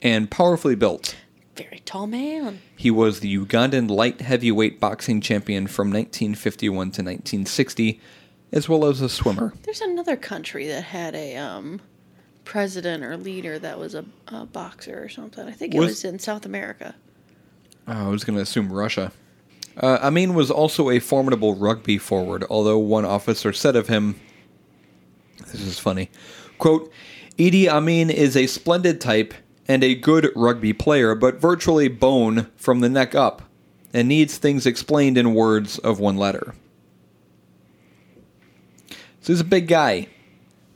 [0.04, 1.16] and powerfully built.
[1.56, 2.60] Very tall man.
[2.76, 8.00] He was the Ugandan light heavyweight boxing champion from 1951 to 1960,
[8.52, 9.54] as well as a swimmer.
[9.64, 11.82] There's another country that had a um,
[12.48, 15.46] president or leader that was a, a boxer or something.
[15.46, 16.96] I think it Was- was in South America.
[17.88, 19.12] Oh, I was going to assume Russia.
[19.76, 24.20] Uh, Amin was also a formidable rugby forward, although one officer said of him,
[25.52, 26.10] this is funny,
[26.58, 26.92] quote,
[27.38, 29.34] Idi Amin is a splendid type
[29.68, 33.44] and a good rugby player, but virtually bone from the neck up,
[33.94, 36.56] and needs things explained in words of one letter.
[39.22, 40.08] So he's a big guy,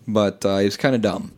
[0.07, 1.31] but uh, he's kind of dumb.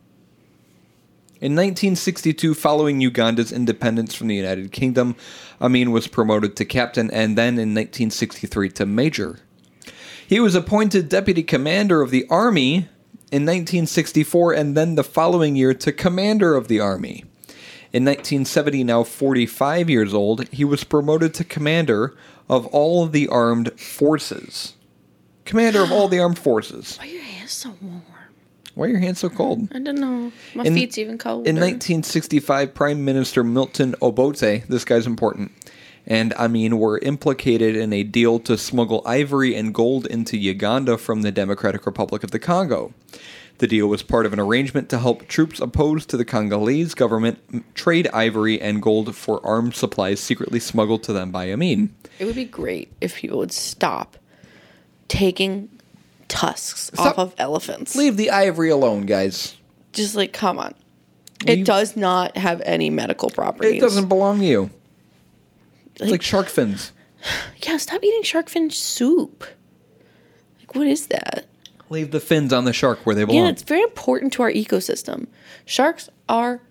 [1.44, 5.18] In 1962, following Uganda's independence from the United Kingdom,
[5.60, 9.42] Amin was promoted to captain and then in 1963 to major.
[10.26, 12.88] He was appointed deputy commander of the army
[13.30, 17.26] in 1964 and then the following year to commander of the army.
[17.92, 22.16] In 1970, now 45 years old, he was promoted to commander
[22.48, 24.76] of all of the armed forces.
[25.44, 26.96] Commander of all the armed forces.
[26.96, 28.13] Why are your hands so warm?
[28.76, 29.68] Why are your hands so cold?
[29.74, 30.32] I don't know.
[30.56, 31.48] My In- feet's even cold.
[31.48, 35.52] In 1965, Prime Minister Milton Obote, this guy's important,
[36.08, 40.98] and Idi Amin were implicated in a deal to smuggle ivory and gold into Uganda
[40.98, 42.94] from the Democratic Republic of the Congo.
[43.60, 47.40] The deal was part of an arrangement to help troops opposed to the Congolese government
[47.76, 51.94] trade ivory and gold for armed supplies secretly smuggled to them by Amin.
[52.18, 54.18] It would be great if people would stop
[55.08, 55.70] taking
[56.34, 57.06] tusks Stop.
[57.06, 57.96] off of elephants.
[57.96, 59.56] Leave the ivory alone, guys.
[59.94, 60.74] Just like, come on.
[61.46, 63.74] It does not have any medical properties.
[63.74, 64.70] It doesn't belong to you.
[65.96, 66.92] It's Like- shark fins.
[67.66, 69.46] Yeah, stop eating shark fin soup.
[70.60, 71.46] Like, what is that?
[71.90, 73.44] Leave the fins on the shark where they belong.
[73.44, 75.28] Yeah, it's very important to our ecosystem.
[75.66, 76.62] Sharks are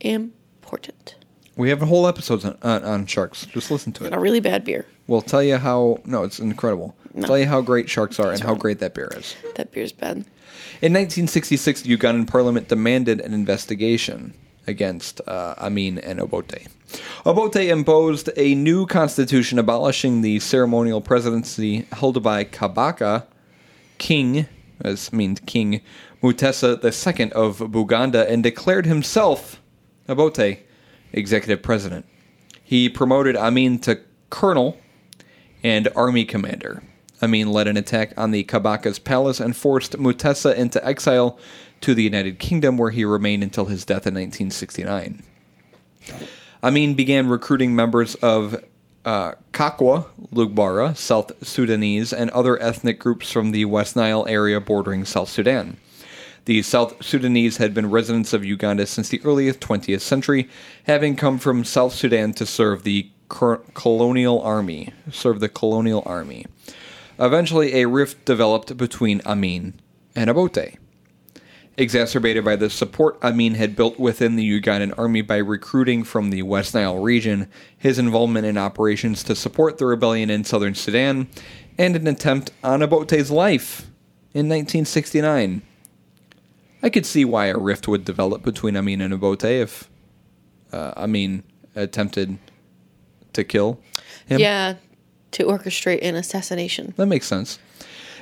[0.00, 1.14] important.
[1.56, 3.46] we have a whole episode on, on, on sharks.
[3.46, 4.12] Just listen to it.
[4.14, 4.86] A really bad beer.
[5.06, 5.98] We'll tell you how.
[6.04, 6.96] No, it's incredible.
[7.14, 7.26] No.
[7.26, 9.34] Tell you how great sharks are and how great that beer is.
[9.56, 10.18] That beer's bad.
[10.80, 14.34] In 1966, the Ugandan parliament demanded an investigation
[14.66, 16.66] against uh, Amin and Obote.
[17.26, 23.26] Obote imposed a new constitution abolishing the ceremonial presidency held by Kabaka,
[23.98, 24.46] King,
[24.78, 25.82] this means King
[26.22, 29.60] Mutesa II of Buganda, and declared himself,
[30.08, 30.58] Obote,
[31.12, 32.06] executive president.
[32.62, 34.78] He promoted Amin to colonel
[35.62, 36.82] and army commander.
[37.22, 41.38] Amin led an attack on the Kabaka's palace and forced Mutesa into exile
[41.82, 45.22] to the United Kingdom, where he remained until his death in 1969.
[46.62, 48.62] Amin began recruiting members of
[49.04, 55.04] uh, Kakwa, Lugbara, South Sudanese, and other ethnic groups from the West Nile area bordering
[55.04, 55.78] South Sudan.
[56.44, 60.48] The South Sudanese had been residents of Uganda since the early 20th century,
[60.84, 64.92] having come from South Sudan to serve the colonial army.
[65.10, 66.46] Serve the colonial army.
[67.20, 69.74] Eventually, a rift developed between Amin
[70.16, 70.78] and Obote
[71.80, 76.42] exacerbated by the support Amin had built within the Ugandan army by recruiting from the
[76.42, 81.28] West Nile region, his involvement in operations to support the rebellion in southern Sudan,
[81.78, 83.82] and an attempt on Obote's life
[84.34, 85.62] in 1969.
[86.82, 89.88] I could see why a rift would develop between Amin and Obote if
[90.72, 91.42] uh, Amin
[91.74, 92.38] attempted
[93.32, 93.80] to kill
[94.26, 94.40] him.
[94.40, 94.74] Yeah,
[95.32, 96.94] to orchestrate an assassination.
[96.96, 97.58] That makes sense.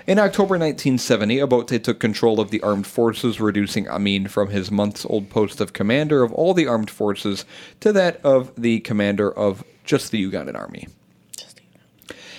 [0.06, 5.04] In October 1970, Obote took control of the armed forces, reducing Amin from his months
[5.04, 7.44] old post of commander of all the armed forces
[7.80, 10.88] to that of the commander of just the Ugandan army.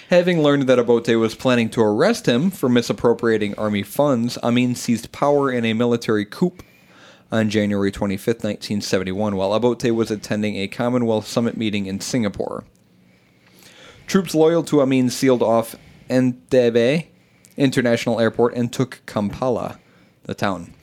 [0.09, 5.11] Having learned that Obote was planning to arrest him for misappropriating army funds, Amin seized
[5.11, 6.55] power in a military coup
[7.31, 12.63] on January 25, 1971, while Obote was attending a Commonwealth Summit meeting in Singapore.
[14.09, 15.75] Troops loyal to Amin sealed off
[16.09, 17.05] Entebbe
[17.57, 19.79] International Airport and took Kampala,
[20.23, 20.73] the town.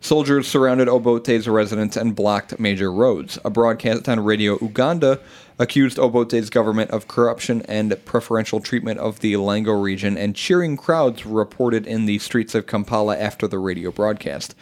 [0.00, 3.40] Soldiers surrounded Obote's residence and blocked major roads.
[3.44, 5.18] A broadcast on Radio Uganda
[5.58, 11.24] accused Obote's government of corruption and preferential treatment of the Lango region, and cheering crowds
[11.24, 14.54] were reported in the streets of Kampala after the radio broadcast.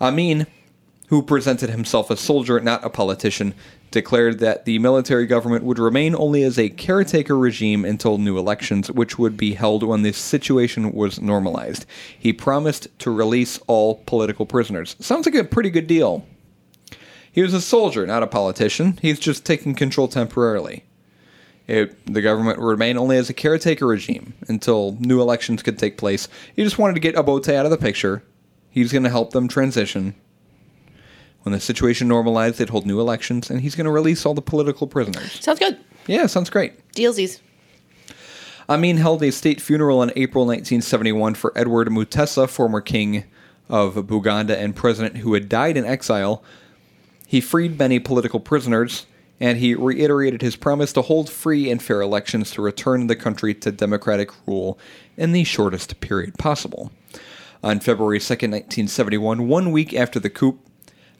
[0.00, 0.46] Amin,
[1.08, 3.52] who presented himself a soldier, not a politician,
[3.94, 8.90] declared that the military government would remain only as a caretaker regime until new elections,
[8.90, 11.86] which would be held when the situation was normalized.
[12.18, 14.96] He promised to release all political prisoners.
[14.98, 16.26] Sounds like a pretty good deal.
[17.32, 18.98] He was a soldier, not a politician.
[19.00, 20.84] He's just taking control temporarily.
[21.66, 25.96] It, the government would remain only as a caretaker regime until new elections could take
[25.96, 26.28] place.
[26.54, 28.22] He just wanted to get Obote out of the picture.
[28.70, 30.14] He's going to help them transition.
[31.44, 34.42] When the situation normalized, they'd hold new elections, and he's going to release all the
[34.42, 35.38] political prisoners.
[35.42, 35.78] Sounds good.
[36.06, 36.90] Yeah, sounds great.
[36.92, 37.40] Dealsies.
[38.66, 43.24] Amin held a state funeral in April 1971 for Edward Mutesa, former king
[43.68, 46.42] of Buganda and president who had died in exile.
[47.26, 49.04] He freed many political prisoners,
[49.38, 53.52] and he reiterated his promise to hold free and fair elections to return the country
[53.56, 54.78] to democratic rule
[55.18, 56.90] in the shortest period possible.
[57.62, 60.58] On February 2, 1971, one week after the coup,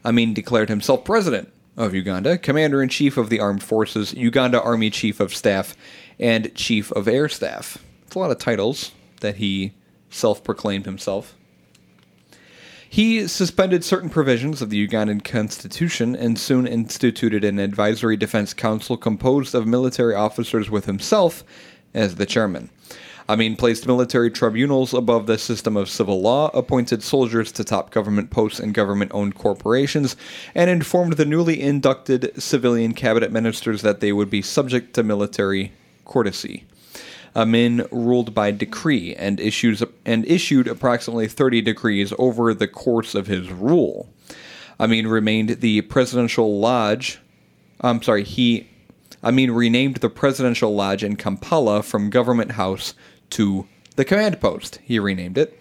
[0.05, 4.91] Amin declared himself president of Uganda, commander in chief of the armed forces, Uganda Army
[4.91, 5.75] Chief of Staff,
[6.19, 7.79] and Chief of Air Staff.
[8.05, 8.91] It's a lot of titles
[9.21, 9.73] that he
[10.09, 11.35] self proclaimed himself.
[12.87, 18.95] He suspended certain provisions of the Ugandan constitution and soon instituted an advisory defense council
[18.95, 21.43] composed of military officers with himself
[21.93, 22.69] as the chairman.
[23.27, 28.29] Amin placed military tribunals above the system of civil law, appointed soldiers to top government
[28.29, 30.15] posts and government owned corporations,
[30.53, 35.71] and informed the newly inducted civilian cabinet ministers that they would be subject to military
[36.05, 36.65] courtesy.
[37.35, 43.25] Amin ruled by decree and issues and issued approximately 30 decrees over the course of
[43.25, 44.07] his rule.
[44.79, 47.19] Amin remained the presidential lodge.
[47.81, 48.69] I'm sorry, he
[49.23, 52.93] Amin renamed the presidential lodge in Kampala from government house
[53.31, 54.79] to the command post.
[54.83, 55.59] He renamed it.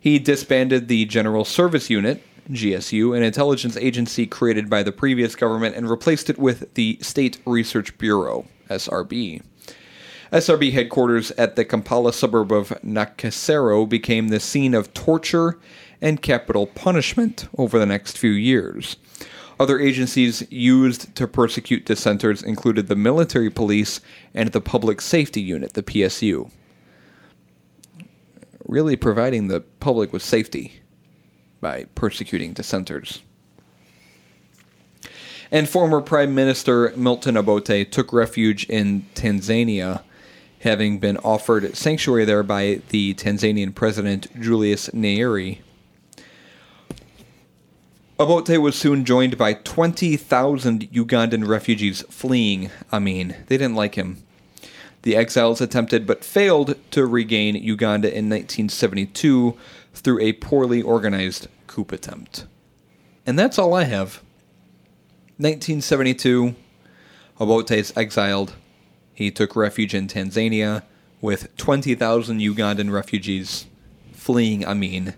[0.00, 5.76] He disbanded the General Service Unit, GSU, an intelligence agency created by the previous government,
[5.76, 9.42] and replaced it with the State Research Bureau, SRB.
[10.32, 15.58] SRB headquarters at the Kampala suburb of Nakasero became the scene of torture
[16.00, 18.96] and capital punishment over the next few years.
[19.58, 24.00] Other agencies used to persecute dissenters included the military police
[24.32, 26.50] and the public safety unit, the PSU.
[28.68, 30.82] Really providing the public with safety
[31.60, 33.22] by persecuting dissenters.
[35.50, 40.02] And former Prime Minister Milton Obote took refuge in Tanzania,
[40.60, 45.60] having been offered sanctuary there by the Tanzanian President Julius Nyerere.
[48.18, 54.22] Obote was soon joined by 20,000 Ugandan refugees fleeing I mean, They didn't like him.
[55.08, 59.56] The exiles attempted but failed to regain Uganda in 1972
[59.94, 62.44] through a poorly organized coup attempt.
[63.24, 64.22] And that's all I have.
[65.38, 66.54] 1972,
[67.40, 68.52] Obote is exiled.
[69.14, 70.82] He took refuge in Tanzania
[71.22, 73.64] with 20,000 Ugandan refugees
[74.12, 75.14] fleeing Amin.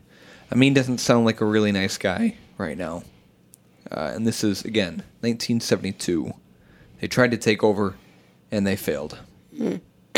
[0.53, 3.03] Amin doesn't sound like a really nice guy right now.
[3.91, 6.33] Uh, and this is, again, 1972.
[7.01, 7.97] They tried to take over
[8.53, 9.19] and they failed.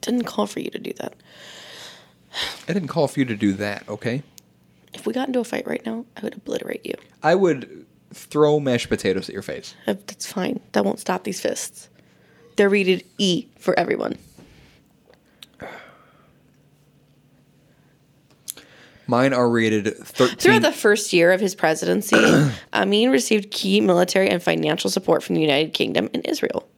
[0.00, 1.14] Didn't call for you to do that.
[2.68, 4.22] I didn't call for you to do that, okay?
[4.92, 6.94] If we got into a fight right now, I would obliterate you.
[7.22, 9.74] I would throw mashed potatoes at your face.
[9.86, 10.60] Uh, That's fine.
[10.72, 11.88] That won't stop these fists.
[12.56, 14.18] They're rated E for everyone.
[19.06, 20.36] Mine are rated 13.
[20.38, 22.16] Throughout the first year of his presidency,
[22.74, 26.68] Amin received key military and financial support from the United Kingdom and Israel.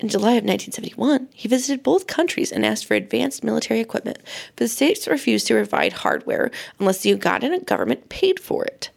[0.00, 4.18] In July of 1971, he visited both countries and asked for advanced military equipment,
[4.56, 8.90] but the states refused to provide hardware unless the Ugandan government paid for it.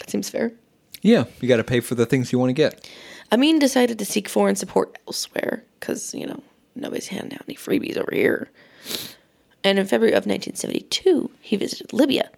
[0.00, 0.52] That seems fair.
[1.00, 2.90] yeah, you got to pay for the things you want to get.
[3.30, 6.42] Amin decided to seek foreign support elsewhere because, you know,
[6.74, 8.50] nobody's handing out any freebies over here.
[9.64, 12.30] And in February of 1972, he visited Libya.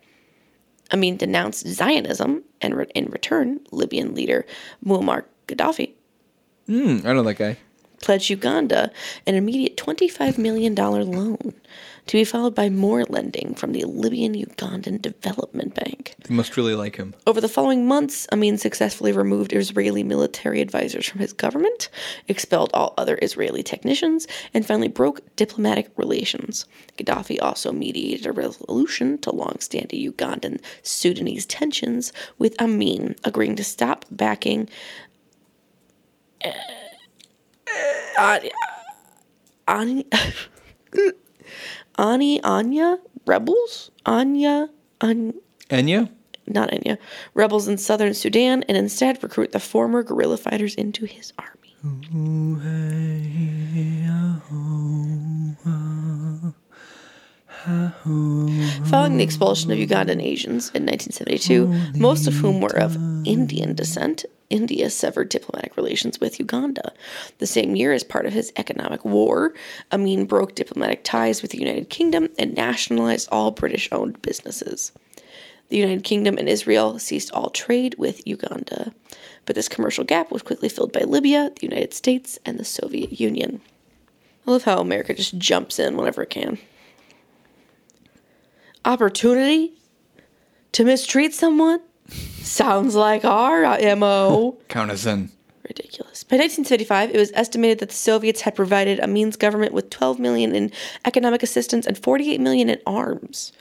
[0.93, 4.47] Amin denounced Zionism, and re- in return, Libyan leader
[4.85, 5.93] Muammar Gaddafi
[6.67, 7.57] Hmm, I know that guy.
[8.03, 8.93] pledged Uganda
[9.27, 11.55] an immediate $25 million loan
[12.07, 16.15] to be followed by more lending from the Libyan Ugandan Development Bank.
[16.27, 17.15] They must really like him.
[17.27, 21.89] Over the following months, Amin successfully removed Israeli military advisors from his government,
[22.29, 26.67] expelled all other Israeli technicians, and finally broke diplomatic relations.
[26.97, 34.05] Gaddafi also mediated a resolution to long-standing Ugandan Sudanese tensions, with Amin agreeing to stop
[34.11, 34.69] backing
[36.45, 36.51] uh,
[38.19, 38.51] Ani,
[39.69, 40.07] Ani,
[41.99, 43.91] Ani Anya rebels?
[44.05, 44.69] Anya,
[45.01, 45.33] Anya
[45.71, 46.11] Enya?
[46.47, 46.99] not Enya,
[47.35, 51.53] rebels in southern Sudan and instead recruit the former guerrilla fighters into his army.
[57.67, 62.95] Following the expulsion of Ugandan Asians in 1972, most of whom were of
[63.27, 66.93] Indian descent, India severed diplomatic relations with Uganda.
[67.39, 69.53] The same year, as part of his economic war,
[69.91, 74.93] Amin broke diplomatic ties with the United Kingdom and nationalized all British owned businesses.
[75.69, 78.93] The United Kingdom and Israel ceased all trade with Uganda,
[79.45, 83.19] but this commercial gap was quickly filled by Libya, the United States, and the Soviet
[83.19, 83.61] Union.
[84.47, 86.59] I love how America just jumps in whenever it can.
[88.87, 89.75] Opportunity
[90.71, 93.63] to mistreat someone sounds like our
[93.97, 94.57] MO.
[94.69, 95.31] Count us in.
[95.65, 96.23] Ridiculous.
[96.23, 100.55] By 1975, it was estimated that the Soviets had provided Amin's government with 12 million
[100.55, 100.71] in
[101.05, 103.53] economic assistance and 48 million in arms.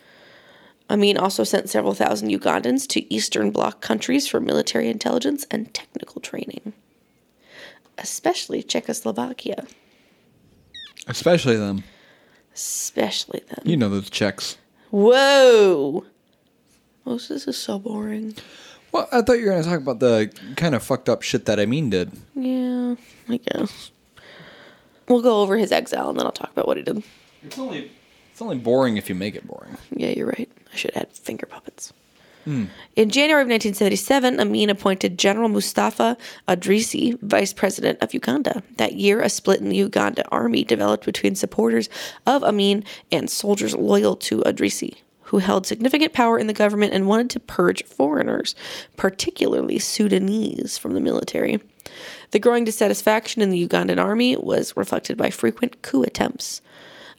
[0.91, 6.21] Amin also sent several thousand Ugandans to Eastern Bloc countries for military intelligence and technical
[6.21, 6.73] training,
[7.97, 9.65] especially Czechoslovakia.
[11.07, 11.83] Especially them.
[12.53, 13.63] Especially them.
[13.63, 14.57] You know those checks.
[14.95, 16.05] Whoa!
[16.05, 16.05] Oh,
[17.03, 18.33] Most of this is so boring.
[18.93, 21.45] Well, I thought you were going to talk about the kind of fucked up shit
[21.47, 22.13] that Idi Amin did.
[22.33, 22.95] Yeah,
[23.27, 23.91] I guess.
[25.09, 27.03] We'll go over his exile and then I'll talk about what he did.
[27.43, 27.91] It's only
[28.31, 29.75] it's only boring if you make it boring.
[29.93, 30.49] Yeah, you're right.
[30.71, 31.91] I should add finger puppets.
[32.45, 32.69] Mm.
[32.95, 36.15] In January of 1977, Amin appointed General Mustafa
[36.47, 38.61] Adrisi vice president of Uganda.
[38.77, 41.89] That year, a split in the Uganda army developed between supporters
[42.25, 47.07] of Amin and soldiers loyal to Adrisi, who held significant power in the government and
[47.07, 48.53] wanted to purge foreigners,
[48.95, 51.59] particularly Sudanese, from the military.
[52.31, 56.61] The growing dissatisfaction in the Ugandan army was reflected by frequent coup attempts.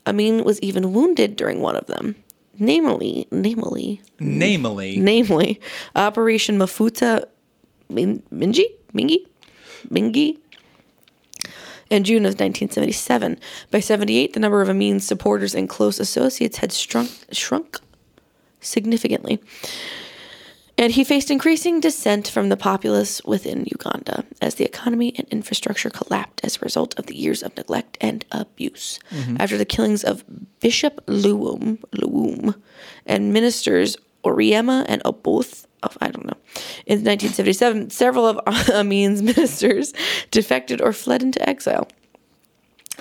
[0.07, 2.15] Amin was even wounded during one of them.
[2.59, 5.61] Namely, namely, Namely, namely
[5.95, 7.25] Operation Mafuta
[7.89, 8.65] Min- Minji?
[8.95, 9.27] Mingi?
[9.91, 10.39] Mingi?
[11.91, 13.39] In June of 1977.
[13.71, 17.79] By 78, the number of Amin's supporters and close associates had shrunk, shrunk
[18.61, 19.41] significantly.
[20.79, 25.89] And he faced increasing dissent from the populace within Uganda as the economy and infrastructure
[25.89, 28.99] collapsed as a result of the years of neglect and abuse.
[29.11, 29.39] Mm-hmm.
[29.41, 30.25] After the killings of
[30.61, 32.61] Bishop Luwum, Luwum
[33.07, 36.37] and ministers Oriema and Oboth, of, I don't know,
[36.85, 38.39] in 1977, several of
[38.75, 39.95] Amin's ministers
[40.31, 41.89] defected or fled into exile.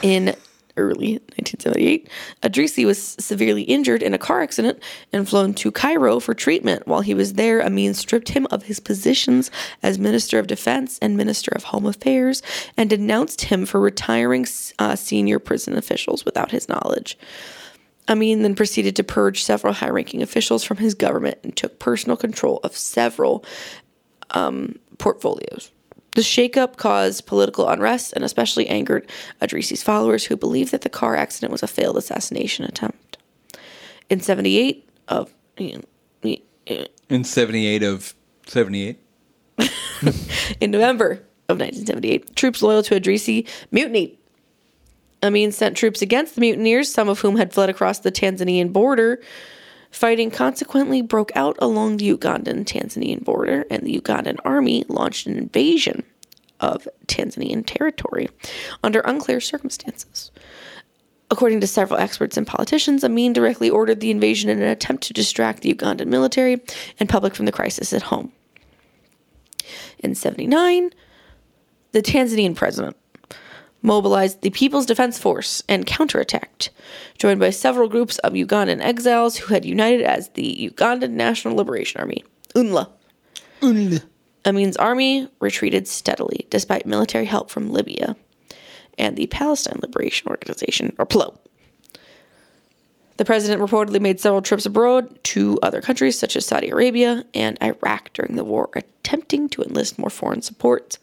[0.01, 0.35] In
[0.77, 2.09] early 1978,
[2.41, 6.87] Adrisi was severely injured in a car accident and flown to Cairo for treatment.
[6.87, 9.51] While he was there, Amin stripped him of his positions
[9.81, 12.41] as Minister of Defense and Minister of Home Affairs
[12.77, 14.45] and denounced him for retiring
[14.79, 17.17] uh, senior prison officials without his knowledge.
[18.07, 22.15] Amin then proceeded to purge several high ranking officials from his government and took personal
[22.15, 23.43] control of several
[24.31, 25.71] um, portfolios.
[26.15, 29.09] The shakeup caused political unrest and especially angered
[29.41, 33.17] Adrisi's followers who believed that the car accident was a failed assassination attempt.
[34.09, 38.15] In 78 of in 78 of
[38.47, 38.99] 78.
[40.59, 41.11] in November
[41.47, 44.17] of 1978, troops loyal to Adrisi mutinied.
[45.23, 49.21] Amin sent troops against the mutineers, some of whom had fled across the Tanzanian border.
[49.95, 55.37] Fighting consequently broke out along the Ugandan Tanzanian border, and the Ugandan army launched an
[55.37, 56.03] invasion
[56.59, 58.27] of Tanzanian territory
[58.83, 60.31] under unclear circumstances.
[61.31, 65.13] According to several experts and politicians, Amin directly ordered the invasion in an attempt to
[65.13, 66.61] distract the Ugandan military
[66.99, 68.33] and public from the crisis at home.
[69.99, 70.89] In 79,
[71.93, 72.97] the Tanzanian president
[73.85, 76.69] mobilized the People's Defense Force and counterattacked,
[77.17, 82.01] joined by several groups of Ugandan exiles who had united as the Ugandan National Liberation
[82.01, 82.23] Army,
[82.55, 82.89] UNLA.
[84.45, 88.15] Amin's army retreated steadily despite military help from Libya
[88.97, 91.37] and the Palestine Liberation Organization, or PLO.
[93.17, 97.57] The president reportedly made several trips abroad to other countries such as Saudi Arabia and
[97.61, 100.97] Iraq during the war, attempting to enlist more foreign support.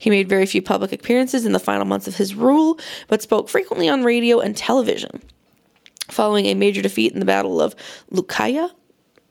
[0.00, 3.50] He made very few public appearances in the final months of his rule, but spoke
[3.50, 5.22] frequently on radio and television.
[6.08, 7.76] Following a major defeat in the Battle of
[8.10, 8.70] Lukaya,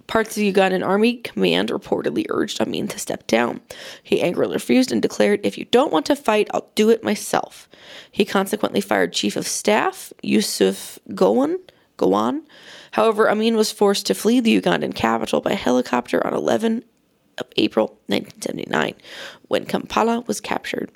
[0.06, 3.62] parts of the Ugandan army command reportedly urged Amin to step down.
[4.04, 7.68] He angrily refused and declared, If you don't want to fight, I'll do it myself.
[8.12, 11.58] He consequently fired Chief of Staff Yusuf Gowon.
[11.98, 12.44] Gowon.
[12.92, 16.86] However, Amin was forced to flee the Ugandan capital by helicopter on 11
[17.40, 18.94] of April 1979
[19.48, 20.92] when Kampala was captured.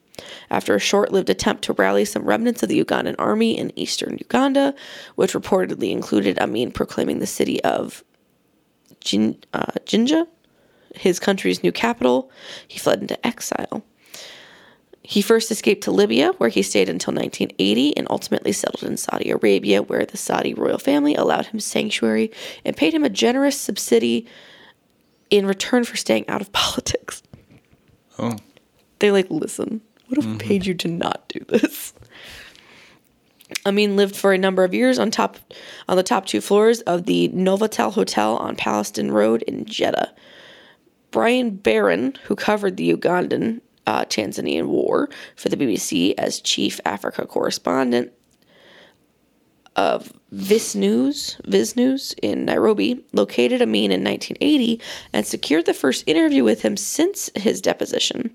[0.49, 4.17] After a short lived attempt to rally some remnants of the Ugandan army in eastern
[4.19, 4.75] Uganda,
[5.15, 8.03] which reportedly included Amin proclaiming the city of
[8.99, 10.27] Jin, uh, Jinja
[10.95, 12.29] his country's new capital,
[12.67, 13.83] he fled into exile.
[15.01, 19.31] He first escaped to Libya, where he stayed until 1980 and ultimately settled in Saudi
[19.31, 22.31] Arabia, where the Saudi royal family allowed him sanctuary
[22.63, 24.25] and paid him a generous subsidy
[25.33, 27.23] in return for staying out of politics.
[28.19, 28.37] Oh.
[28.99, 31.93] They like, listen, what if we paid you to not do this?
[33.65, 35.37] Amin lived for a number of years on top
[35.87, 40.13] on the top two floors of the Novotel Hotel on Palestine Road in Jeddah.
[41.11, 47.25] Brian Barron, who covered the Ugandan uh, Tanzanian war for the BBC as chief Africa
[47.25, 48.11] correspondent
[49.75, 54.81] of Viz News, Viz News in Nairobi, located Amin in 1980
[55.13, 58.33] and secured the first interview with him since his deposition.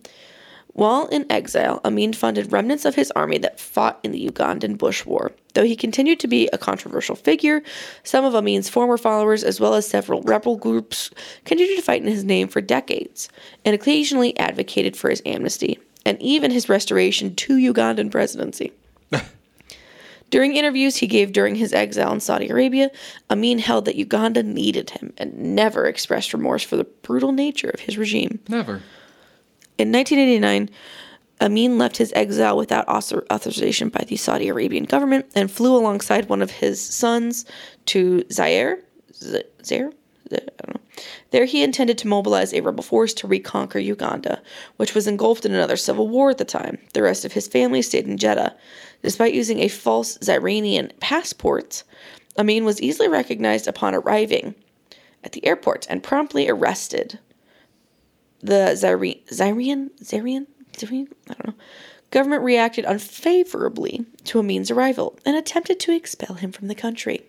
[0.69, 5.05] While in exile, Amin funded remnants of his army that fought in the Ugandan Bush
[5.05, 5.33] War.
[5.55, 7.65] Though he continued to be a controversial figure,
[8.05, 11.11] some of Amin's former followers, as well as several rebel groups,
[11.45, 13.29] continued to fight in his name for decades
[13.65, 18.73] and occasionally advocated for his amnesty and even his restoration to Ugandan presidency.
[20.31, 22.91] During interviews he gave during his exile in Saudi Arabia,
[23.31, 27.81] Amin held that Uganda needed him and never expressed remorse for the brutal nature of
[27.81, 28.41] his regime.
[28.49, 28.83] Never.
[29.79, 30.71] In 1989,
[31.41, 36.43] Amin left his exile without authorization by the Saudi Arabian government and flew alongside one
[36.43, 37.45] of his sons
[37.87, 38.81] to Zaire,
[39.15, 39.93] Z- Zaire,
[40.33, 40.81] I don't know.
[41.31, 44.43] There he intended to mobilize a rebel force to reconquer Uganda,
[44.77, 46.79] which was engulfed in another civil war at the time.
[46.93, 48.57] The rest of his family stayed in Jeddah.
[49.03, 51.85] Despite using a false Zyranian passport,
[52.37, 54.55] Amin was easily recognized upon arriving
[55.25, 57.19] at the airport and promptly arrested.
[58.41, 61.55] The Zyri- Zyrian, Zyrian, Zyrian, I don't know,
[62.11, 67.23] government reacted unfavorably to Amin's arrival and attempted to expel him from the country.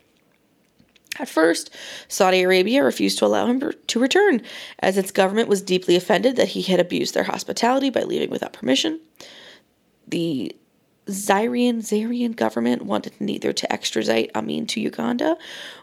[1.19, 1.69] At first,
[2.07, 4.41] Saudi Arabia refused to allow him to return,
[4.79, 8.53] as its government was deeply offended that he had abused their hospitality by leaving without
[8.53, 9.01] permission.
[10.07, 10.55] The
[11.09, 15.37] Zyrian Zairian government wanted neither to extradite Amin to Uganda,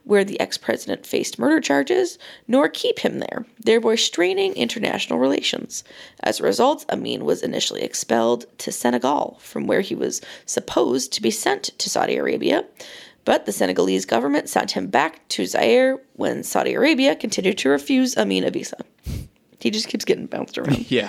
[0.05, 2.19] where the ex president faced murder charges,
[2.49, 5.85] nor keep him there, thereby straining international relations.
[6.21, 11.23] As a result, Amin was initially expelled to Senegal, from where he was supposed to
[11.23, 12.65] be sent to Saudi Arabia.
[13.25, 18.17] But the Senegalese government sent him back to Zaire when Saudi Arabia continued to refuse
[18.17, 18.77] Amin a visa.
[19.59, 20.91] He just keeps getting bounced around.
[20.91, 21.09] Yeah.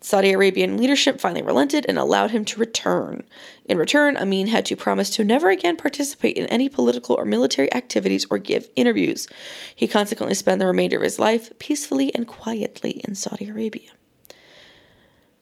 [0.00, 3.24] Saudi Arabian leadership finally relented and allowed him to return.
[3.64, 7.72] In return, Amin had to promise to never again participate in any political or military
[7.74, 9.26] activities or give interviews.
[9.74, 13.90] He consequently spent the remainder of his life peacefully and quietly in Saudi Arabia.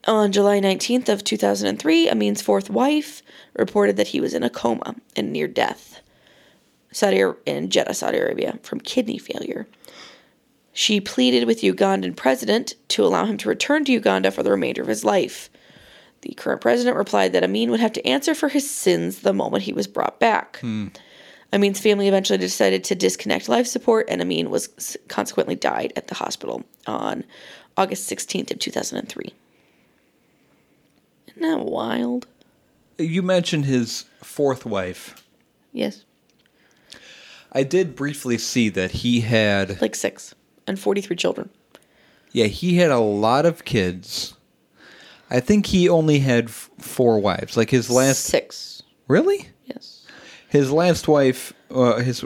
[0.07, 3.23] On July 19th of 2003, Amin's fourth wife
[3.55, 6.01] reported that he was in a coma and near death.
[6.93, 9.67] Saudi in Jeddah, Saudi Arabia, from kidney failure.
[10.79, 14.51] She pleaded with the Ugandan president to allow him to return to Uganda for the
[14.51, 15.49] remainder of his life.
[16.21, 19.63] The current president replied that Amin would have to answer for his sins the moment
[19.63, 20.59] he was brought back.
[20.59, 20.89] Hmm.
[21.51, 26.15] Amin's family eventually decided to disconnect life support, and Amin was consequently died at the
[26.15, 27.25] hospital on
[27.79, 29.33] August 16th of 2003.
[31.29, 32.27] Isn't that wild?
[32.99, 35.25] You mentioned his fourth wife.
[35.73, 36.05] Yes.
[37.51, 40.35] I did briefly see that he had Like six
[40.67, 41.51] and 43 children.
[42.33, 44.35] yeah, he had a lot of kids.
[45.31, 47.57] I think he only had f- four wives.
[47.57, 48.83] Like his last Six.
[49.09, 49.49] Really?
[49.65, 50.07] Yes.
[50.49, 52.25] His last wife uh, his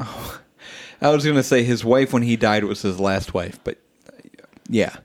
[0.00, 0.40] oh,
[1.00, 3.78] I was going to say his wife when he died was his last wife, but
[4.08, 4.16] uh,
[4.68, 4.96] yeah.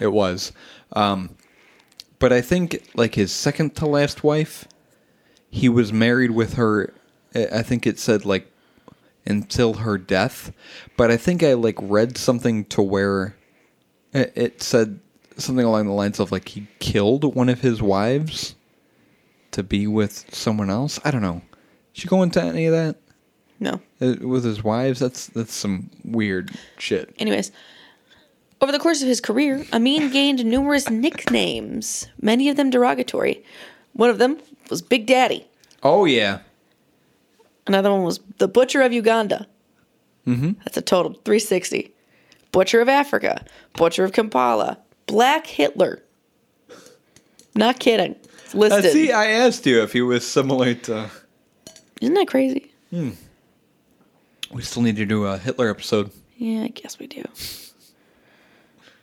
[0.00, 0.52] It was.
[0.92, 1.34] Um
[2.20, 4.66] but I think like his second to last wife,
[5.50, 6.92] he was married with her.
[7.34, 8.50] I think it said like
[9.28, 10.52] until her death,
[10.96, 13.36] but I think I like read something to where
[14.12, 15.00] it, it said
[15.36, 18.54] something along the lines of like he killed one of his wives
[19.52, 20.98] to be with someone else.
[21.04, 21.42] I don't know.
[21.94, 22.96] Did you go into any of that
[23.60, 23.80] No.
[24.00, 25.00] Uh, with his wives?
[25.00, 27.14] That's that's some weird shit.
[27.18, 27.52] Anyways,
[28.60, 33.44] over the course of his career, Amin gained numerous nicknames, many of them derogatory.
[33.92, 34.38] One of them
[34.70, 35.46] was Big Daddy.
[35.82, 36.40] Oh yeah,
[37.68, 39.46] Another one was the Butcher of Uganda.
[40.26, 40.52] Mm-hmm.
[40.64, 41.92] That's a total 360.
[42.50, 43.44] Butcher of Africa.
[43.74, 44.78] Butcher of Kampala.
[45.06, 46.02] Black Hitler.
[47.54, 48.16] Not kidding.
[48.44, 48.92] It's Uh, listed.
[48.92, 51.10] see, I asked you if he was similar to.
[52.00, 52.72] Isn't that crazy?
[52.90, 56.10] We still need to do a Hitler episode.
[56.36, 57.22] Yeah, I guess we do.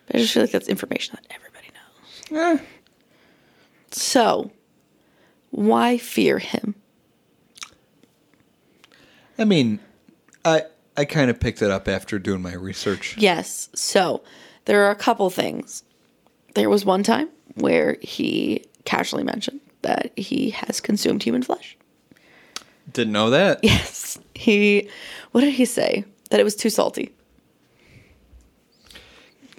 [0.07, 1.68] But I just feel like that's information that everybody
[2.32, 2.59] knows.
[2.59, 2.63] Eh,
[3.91, 4.51] So,
[5.51, 6.76] why fear him?
[9.38, 9.79] I mean,
[10.43, 10.63] I
[10.97, 13.17] I kind of picked it up after doing my research.
[13.17, 13.69] Yes.
[13.73, 14.23] So
[14.65, 15.83] there are a couple things.
[16.53, 21.77] There was one time where he casually mentioned that he has consumed human flesh.
[22.91, 23.59] Didn't know that.
[23.63, 24.19] Yes.
[24.36, 24.89] He,
[25.31, 26.05] what did he say?
[26.29, 27.13] That it was too salty.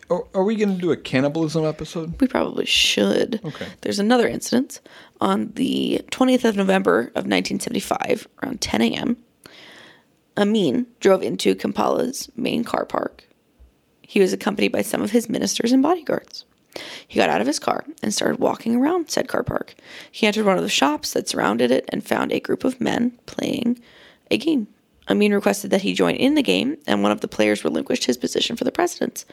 [0.09, 2.21] Are, are we going to do a cannibalism episode?
[2.21, 3.41] We probably should.
[3.45, 3.67] Okay.
[3.81, 4.81] There's another incident
[5.21, 9.17] on the 20th of November of 1975, around 10 a.m.
[10.37, 13.25] Amin drove into Kampala's main car park.
[14.03, 16.45] He was accompanied by some of his ministers and bodyguards.
[17.09, 19.75] He got out of his car and started walking around said car park.
[20.13, 23.19] He entered one of the shops that surrounded it and found a group of men
[23.27, 23.81] playing
[24.31, 24.69] a game.
[25.09, 28.17] Amin requested that he join in the game, and one of the players relinquished his
[28.17, 29.25] position for the president.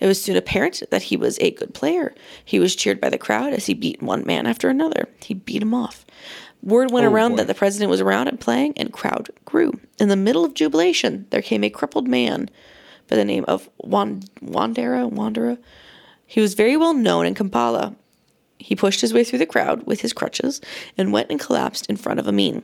[0.00, 2.12] It was soon apparent that he was a good player.
[2.44, 5.08] He was cheered by the crowd as he beat one man after another.
[5.20, 6.04] He beat him off.
[6.62, 7.36] Word went Oh, around boy.
[7.38, 9.72] that the president was around and playing, and crowd grew.
[9.98, 12.48] In the middle of jubilation, there came a crippled man
[13.08, 15.10] by the name of Wan- Wandera.
[15.12, 15.58] Wandera.
[16.26, 17.94] He was very well known in Kampala.
[18.58, 20.60] He pushed his way through the crowd with his crutches
[20.96, 22.62] and went and collapsed in front of Amin.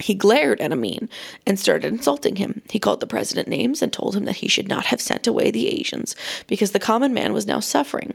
[0.00, 1.08] He glared at Amin
[1.46, 2.62] and started insulting him.
[2.70, 5.50] He called the president names and told him that he should not have sent away
[5.50, 6.14] the Asians
[6.46, 8.14] because the common man was now suffering.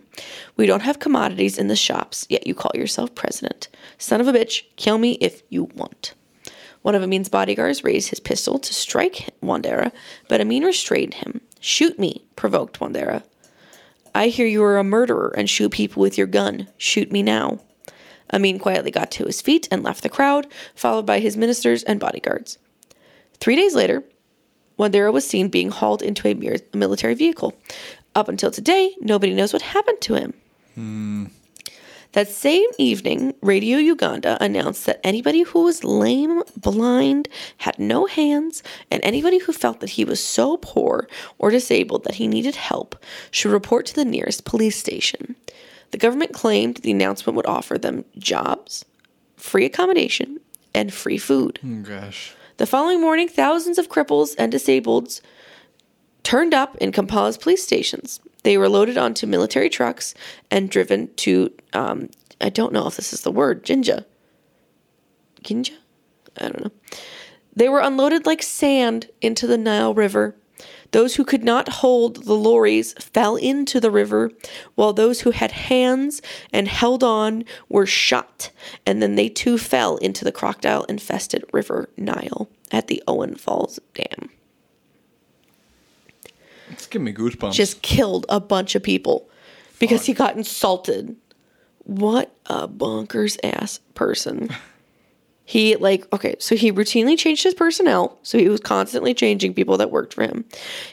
[0.55, 3.67] We don't have commodities in the shops, yet you call yourself president.
[3.97, 6.13] Son of a bitch, kill me if you want.
[6.83, 9.91] One of Amin's bodyguards raised his pistol to strike Wandera,
[10.27, 11.41] but Amin restrained him.
[11.59, 13.23] Shoot me, provoked Wandera.
[14.15, 16.67] I hear you are a murderer and shoot people with your gun.
[16.77, 17.59] Shoot me now.
[18.33, 21.99] Amin quietly got to his feet and left the crowd, followed by his ministers and
[21.99, 22.57] bodyguards.
[23.39, 24.03] Three days later,
[24.79, 27.53] Wandera was seen being hauled into a military vehicle.
[28.15, 30.33] Up until today, nobody knows what happened to him.
[32.13, 37.27] That same evening, Radio Uganda announced that anybody who was lame, blind,
[37.57, 38.61] had no hands,
[38.91, 41.07] and anybody who felt that he was so poor
[41.39, 42.95] or disabled that he needed help
[43.31, 45.35] should report to the nearest police station.
[45.93, 48.83] The government claimed the announcement would offer them jobs,
[49.37, 50.39] free accommodation,
[50.73, 51.59] and free food.
[51.63, 52.33] Oh, gosh.
[52.57, 55.21] The following morning, thousands of cripples and disableds
[56.23, 58.19] turned up in Kampala's police stations.
[58.41, 60.15] They were loaded onto military trucks
[60.49, 62.09] and driven to, um,
[62.41, 64.03] I don't know if this is the word, Jinja.
[65.43, 65.77] Ginja?
[66.39, 66.71] I don't know.
[67.55, 70.35] They were unloaded like sand into the Nile River.
[70.93, 74.31] Those who could not hold the lorries fell into the river,
[74.75, 76.21] while those who had hands
[76.53, 78.51] and held on were shot,
[78.85, 83.79] and then they too fell into the crocodile infested river Nile at the Owen Falls
[83.95, 84.29] Dam.
[86.69, 87.53] It's giving me goosebumps.
[87.53, 89.27] Just killed a bunch of people
[89.79, 91.15] because he got insulted.
[91.85, 94.49] What a bonkers ass person.
[95.45, 99.77] He like okay, so he routinely changed his personnel, so he was constantly changing people
[99.77, 100.45] that worked for him.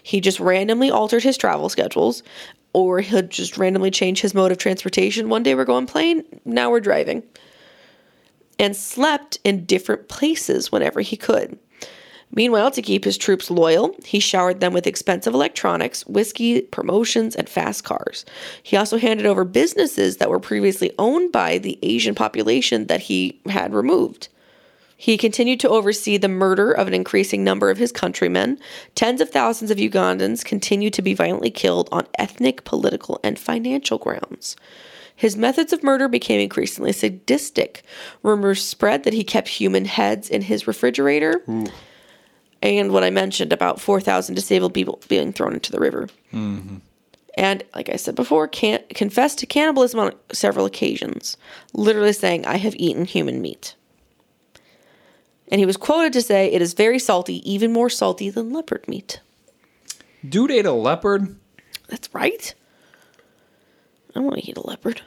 [0.03, 2.22] He just randomly altered his travel schedules,
[2.72, 5.28] or he'd just randomly change his mode of transportation.
[5.28, 7.22] One day we're going plane, now we're driving.
[8.59, 11.59] And slept in different places whenever he could.
[12.32, 17.48] Meanwhile, to keep his troops loyal, he showered them with expensive electronics, whiskey, promotions, and
[17.48, 18.24] fast cars.
[18.62, 23.40] He also handed over businesses that were previously owned by the Asian population that he
[23.46, 24.28] had removed.
[25.01, 28.59] He continued to oversee the murder of an increasing number of his countrymen.
[28.94, 33.96] Tens of thousands of Ugandans continued to be violently killed on ethnic, political, and financial
[33.96, 34.57] grounds.
[35.16, 37.82] His methods of murder became increasingly sadistic.
[38.22, 41.42] Rumors spread that he kept human heads in his refrigerator
[42.61, 46.11] and what I mentioned about 4,000 disabled people being thrown into the river.
[46.30, 46.76] Mm-hmm.
[47.38, 51.38] And like I said before, can't confessed to cannibalism on several occasions,
[51.72, 53.76] literally saying, I have eaten human meat.
[55.51, 58.86] And he was quoted to say, It is very salty, even more salty than leopard
[58.88, 59.20] meat.
[60.26, 61.36] Dude ate a leopard.
[61.88, 62.55] That's right.
[64.14, 65.03] I want to eat a leopard.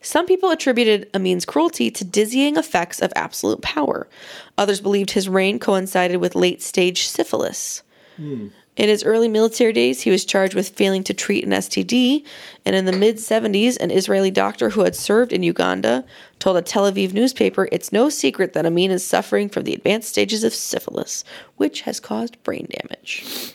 [0.00, 4.08] Some people attributed Amin's cruelty to dizzying effects of absolute power.
[4.56, 7.82] Others believed his reign coincided with late stage syphilis.
[8.16, 8.48] Hmm.
[8.78, 12.24] In his early military days, he was charged with failing to treat an STD,
[12.64, 16.04] and in the mid 70s, an Israeli doctor who had served in Uganda
[16.38, 20.08] told a Tel Aviv newspaper it's no secret that Amin is suffering from the advanced
[20.08, 21.24] stages of syphilis,
[21.56, 23.52] which has caused brain damage.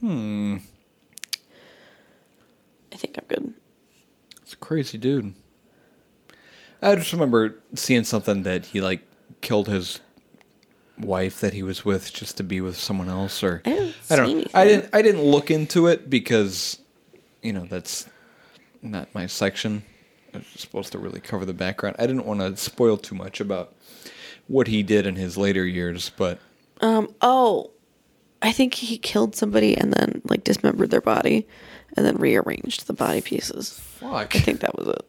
[0.00, 0.56] Hmm.
[2.92, 3.54] I think I'm good.
[4.42, 5.34] It's a crazy dude.
[6.82, 9.02] I just remember seeing something that he like
[9.40, 10.00] killed his
[11.00, 14.16] wife that he was with just to be with someone else, or I didn't I
[14.16, 14.38] don't.
[14.38, 14.44] know.
[14.54, 14.94] I didn't.
[14.94, 16.78] I didn't look into it because,
[17.42, 18.08] you know, that's
[18.82, 19.84] not my section.
[20.34, 21.96] I was supposed to really cover the background.
[21.98, 23.74] I didn't want to spoil too much about
[24.46, 26.38] what he did in his later years, but
[26.80, 27.70] Um, oh,
[28.42, 31.46] I think he killed somebody and then like dismembered their body
[31.96, 33.70] and then rearranged the body pieces.
[33.78, 34.36] fuck.
[34.36, 35.04] I think that was it.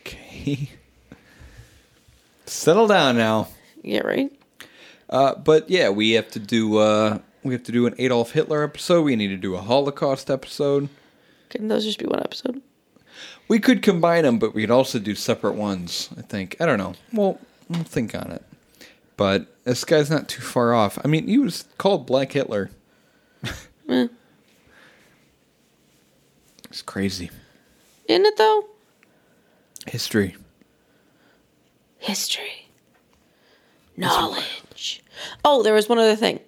[0.00, 0.70] Okay.
[2.46, 3.48] Settle down now.
[3.82, 4.32] Yeah, right?
[5.08, 8.64] Uh, but yeah, we have to do uh, we have to do an Adolf Hitler
[8.64, 9.02] episode.
[9.02, 10.88] We need to do a Holocaust episode.
[11.50, 12.60] Couldn't those just be one episode?
[13.48, 16.08] We could combine them, but we could also do separate ones.
[16.18, 16.56] I think.
[16.60, 16.94] I don't know.
[17.12, 17.38] Well,
[17.68, 18.42] we'll think on it.
[19.16, 20.98] But this guy's not too far off.
[21.04, 22.70] I mean, he was called Black Hitler.
[23.88, 24.08] Eh.
[26.64, 27.30] It's crazy.
[28.08, 28.64] Isn't it though?
[29.86, 30.34] History.
[31.98, 32.68] History.
[33.96, 34.44] Knowledge.
[35.44, 36.40] Oh, there was one other thing.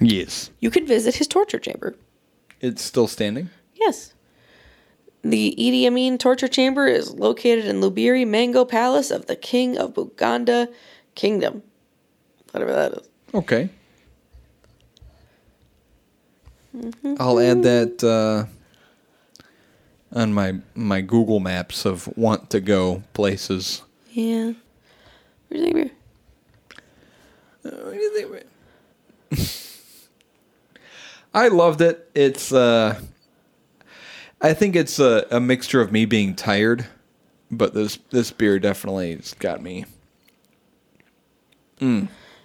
[0.00, 0.50] Yes.
[0.60, 1.96] You could visit his torture chamber.
[2.60, 3.50] It's still standing.
[3.74, 4.14] Yes.
[5.22, 9.94] The Idi Amin torture chamber is located in Lubiri Mengo Palace of the King of
[9.94, 10.72] Buganda
[11.14, 11.62] Kingdom.
[12.52, 13.08] Whatever that is.
[13.34, 13.70] Okay.
[17.18, 18.46] I'll add that uh,
[20.12, 23.82] on my my Google Maps of want to go places.
[24.10, 24.52] Yeah.
[25.48, 25.92] Where's the What do you think?
[31.34, 32.10] I loved it.
[32.14, 33.00] It's uh,
[34.40, 36.86] I think it's a, a mixture of me being tired,
[37.50, 39.84] but this this beer definitely has got me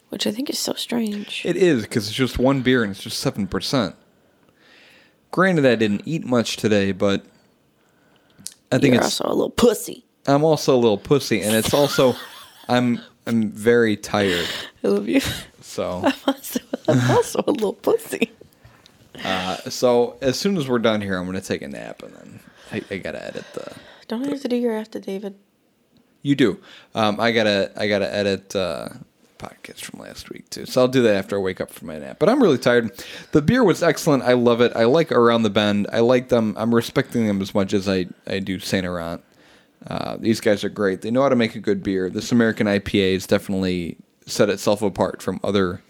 [0.10, 1.42] which I think is so strange.
[1.46, 3.96] It is because it's just one beer and it's just seven percent.
[5.32, 7.26] Granted, I didn't eat much today, but
[8.72, 9.20] I think You're it's.
[9.20, 10.06] also a little pussy.
[10.28, 12.16] I'm also a little pussy, and it's also
[12.68, 14.48] I'm I'm very tired.
[14.84, 15.22] I love you.
[15.62, 18.32] So also, I'm also a little pussy.
[19.70, 22.40] so as soon as we're done here, I'm gonna take a nap, and then
[22.72, 23.74] I, I gotta edit the.
[24.08, 25.36] Don't I have to do your after David?
[26.22, 26.60] You do.
[26.96, 28.90] Um, I gotta I gotta edit uh,
[29.38, 32.00] podcast from last week too, so I'll do that after I wake up from my
[32.00, 32.18] nap.
[32.20, 32.92] But I'm really tired.
[33.32, 34.24] The beer was excellent.
[34.24, 34.74] I love it.
[34.76, 35.88] I like Around the Bend.
[35.92, 36.56] I like them.
[36.58, 39.22] I'm respecting them as much as I I do Saint Laurent.
[39.88, 41.02] Uh, these guys are great.
[41.02, 42.10] They know how to make a good beer.
[42.10, 45.82] This American IPA has definitely set itself apart from other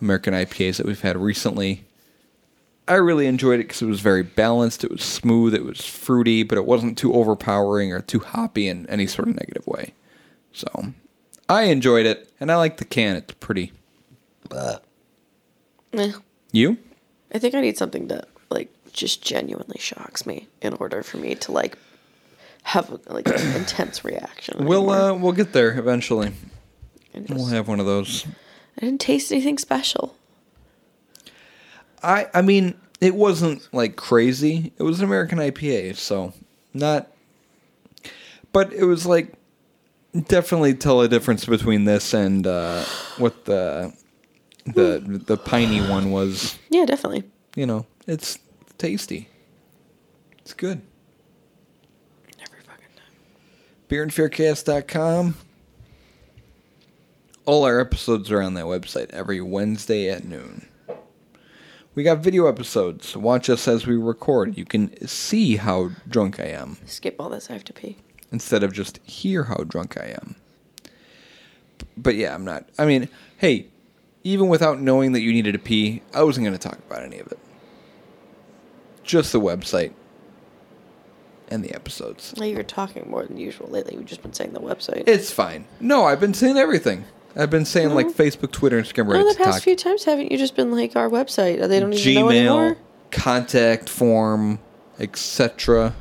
[0.00, 1.84] American IPAs that we've had recently.
[2.86, 4.82] I really enjoyed it because it was very balanced.
[4.82, 5.54] It was smooth.
[5.54, 9.34] It was fruity, but it wasn't too overpowering or too hoppy in any sort of
[9.34, 9.92] negative way.
[10.52, 10.66] So
[11.48, 13.16] I enjoyed it, and I like the can.
[13.16, 13.72] It's pretty.
[14.50, 16.12] Eh.
[16.52, 16.78] You?
[17.32, 21.34] I think I need something that like just genuinely shocks me in order for me
[21.34, 21.76] to like
[22.68, 24.66] have like an intense reaction.
[24.66, 26.32] We'll uh, we'll get there eventually.
[27.14, 28.26] And We'll have one of those.
[28.76, 30.14] I didn't taste anything special.
[32.02, 34.72] I I mean, it wasn't like crazy.
[34.76, 36.34] It was an American IPA, so
[36.74, 37.10] not.
[38.52, 39.32] But it was like
[40.26, 42.84] definitely tell a difference between this and uh,
[43.16, 43.94] what the
[44.66, 46.58] the the piney one was.
[46.68, 47.24] Yeah, definitely.
[47.56, 48.38] You know, it's
[48.76, 49.30] tasty.
[50.40, 50.82] It's good.
[53.90, 55.34] Every fucking time.
[55.34, 55.34] beerandfaircast.com.
[57.46, 60.68] All our episodes are on that website every Wednesday at noon.
[61.94, 63.16] We got video episodes.
[63.16, 64.56] Watch us as we record.
[64.56, 67.50] You can see how drunk I am Skip all this.
[67.50, 67.96] I have to pee.
[68.30, 70.36] instead of just hear how drunk I am.
[71.96, 72.68] But yeah, I'm not.
[72.78, 73.08] I mean,
[73.38, 73.66] hey,
[74.22, 77.18] even without knowing that you needed to pee, I wasn't going to talk about any
[77.18, 77.38] of it.
[79.02, 79.92] Just the website
[81.50, 82.34] and the episodes.
[82.36, 83.94] Well, you're talking more than usual lately.
[83.94, 85.04] You've just been saying the website.
[85.06, 85.66] It's fine.
[85.80, 87.04] No, I've been saying everything.
[87.36, 90.04] I've been saying like Facebook, Twitter, Instagram, oh, no, Reddit, the past TikTok, few times
[90.04, 91.66] haven't you just been like our website?
[91.68, 92.74] They don't even know anymore.
[92.74, 92.76] Gmail,
[93.12, 94.58] contact form,
[94.98, 95.94] etc.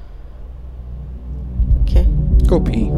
[1.83, 2.05] Okay.
[2.47, 2.89] Go pee.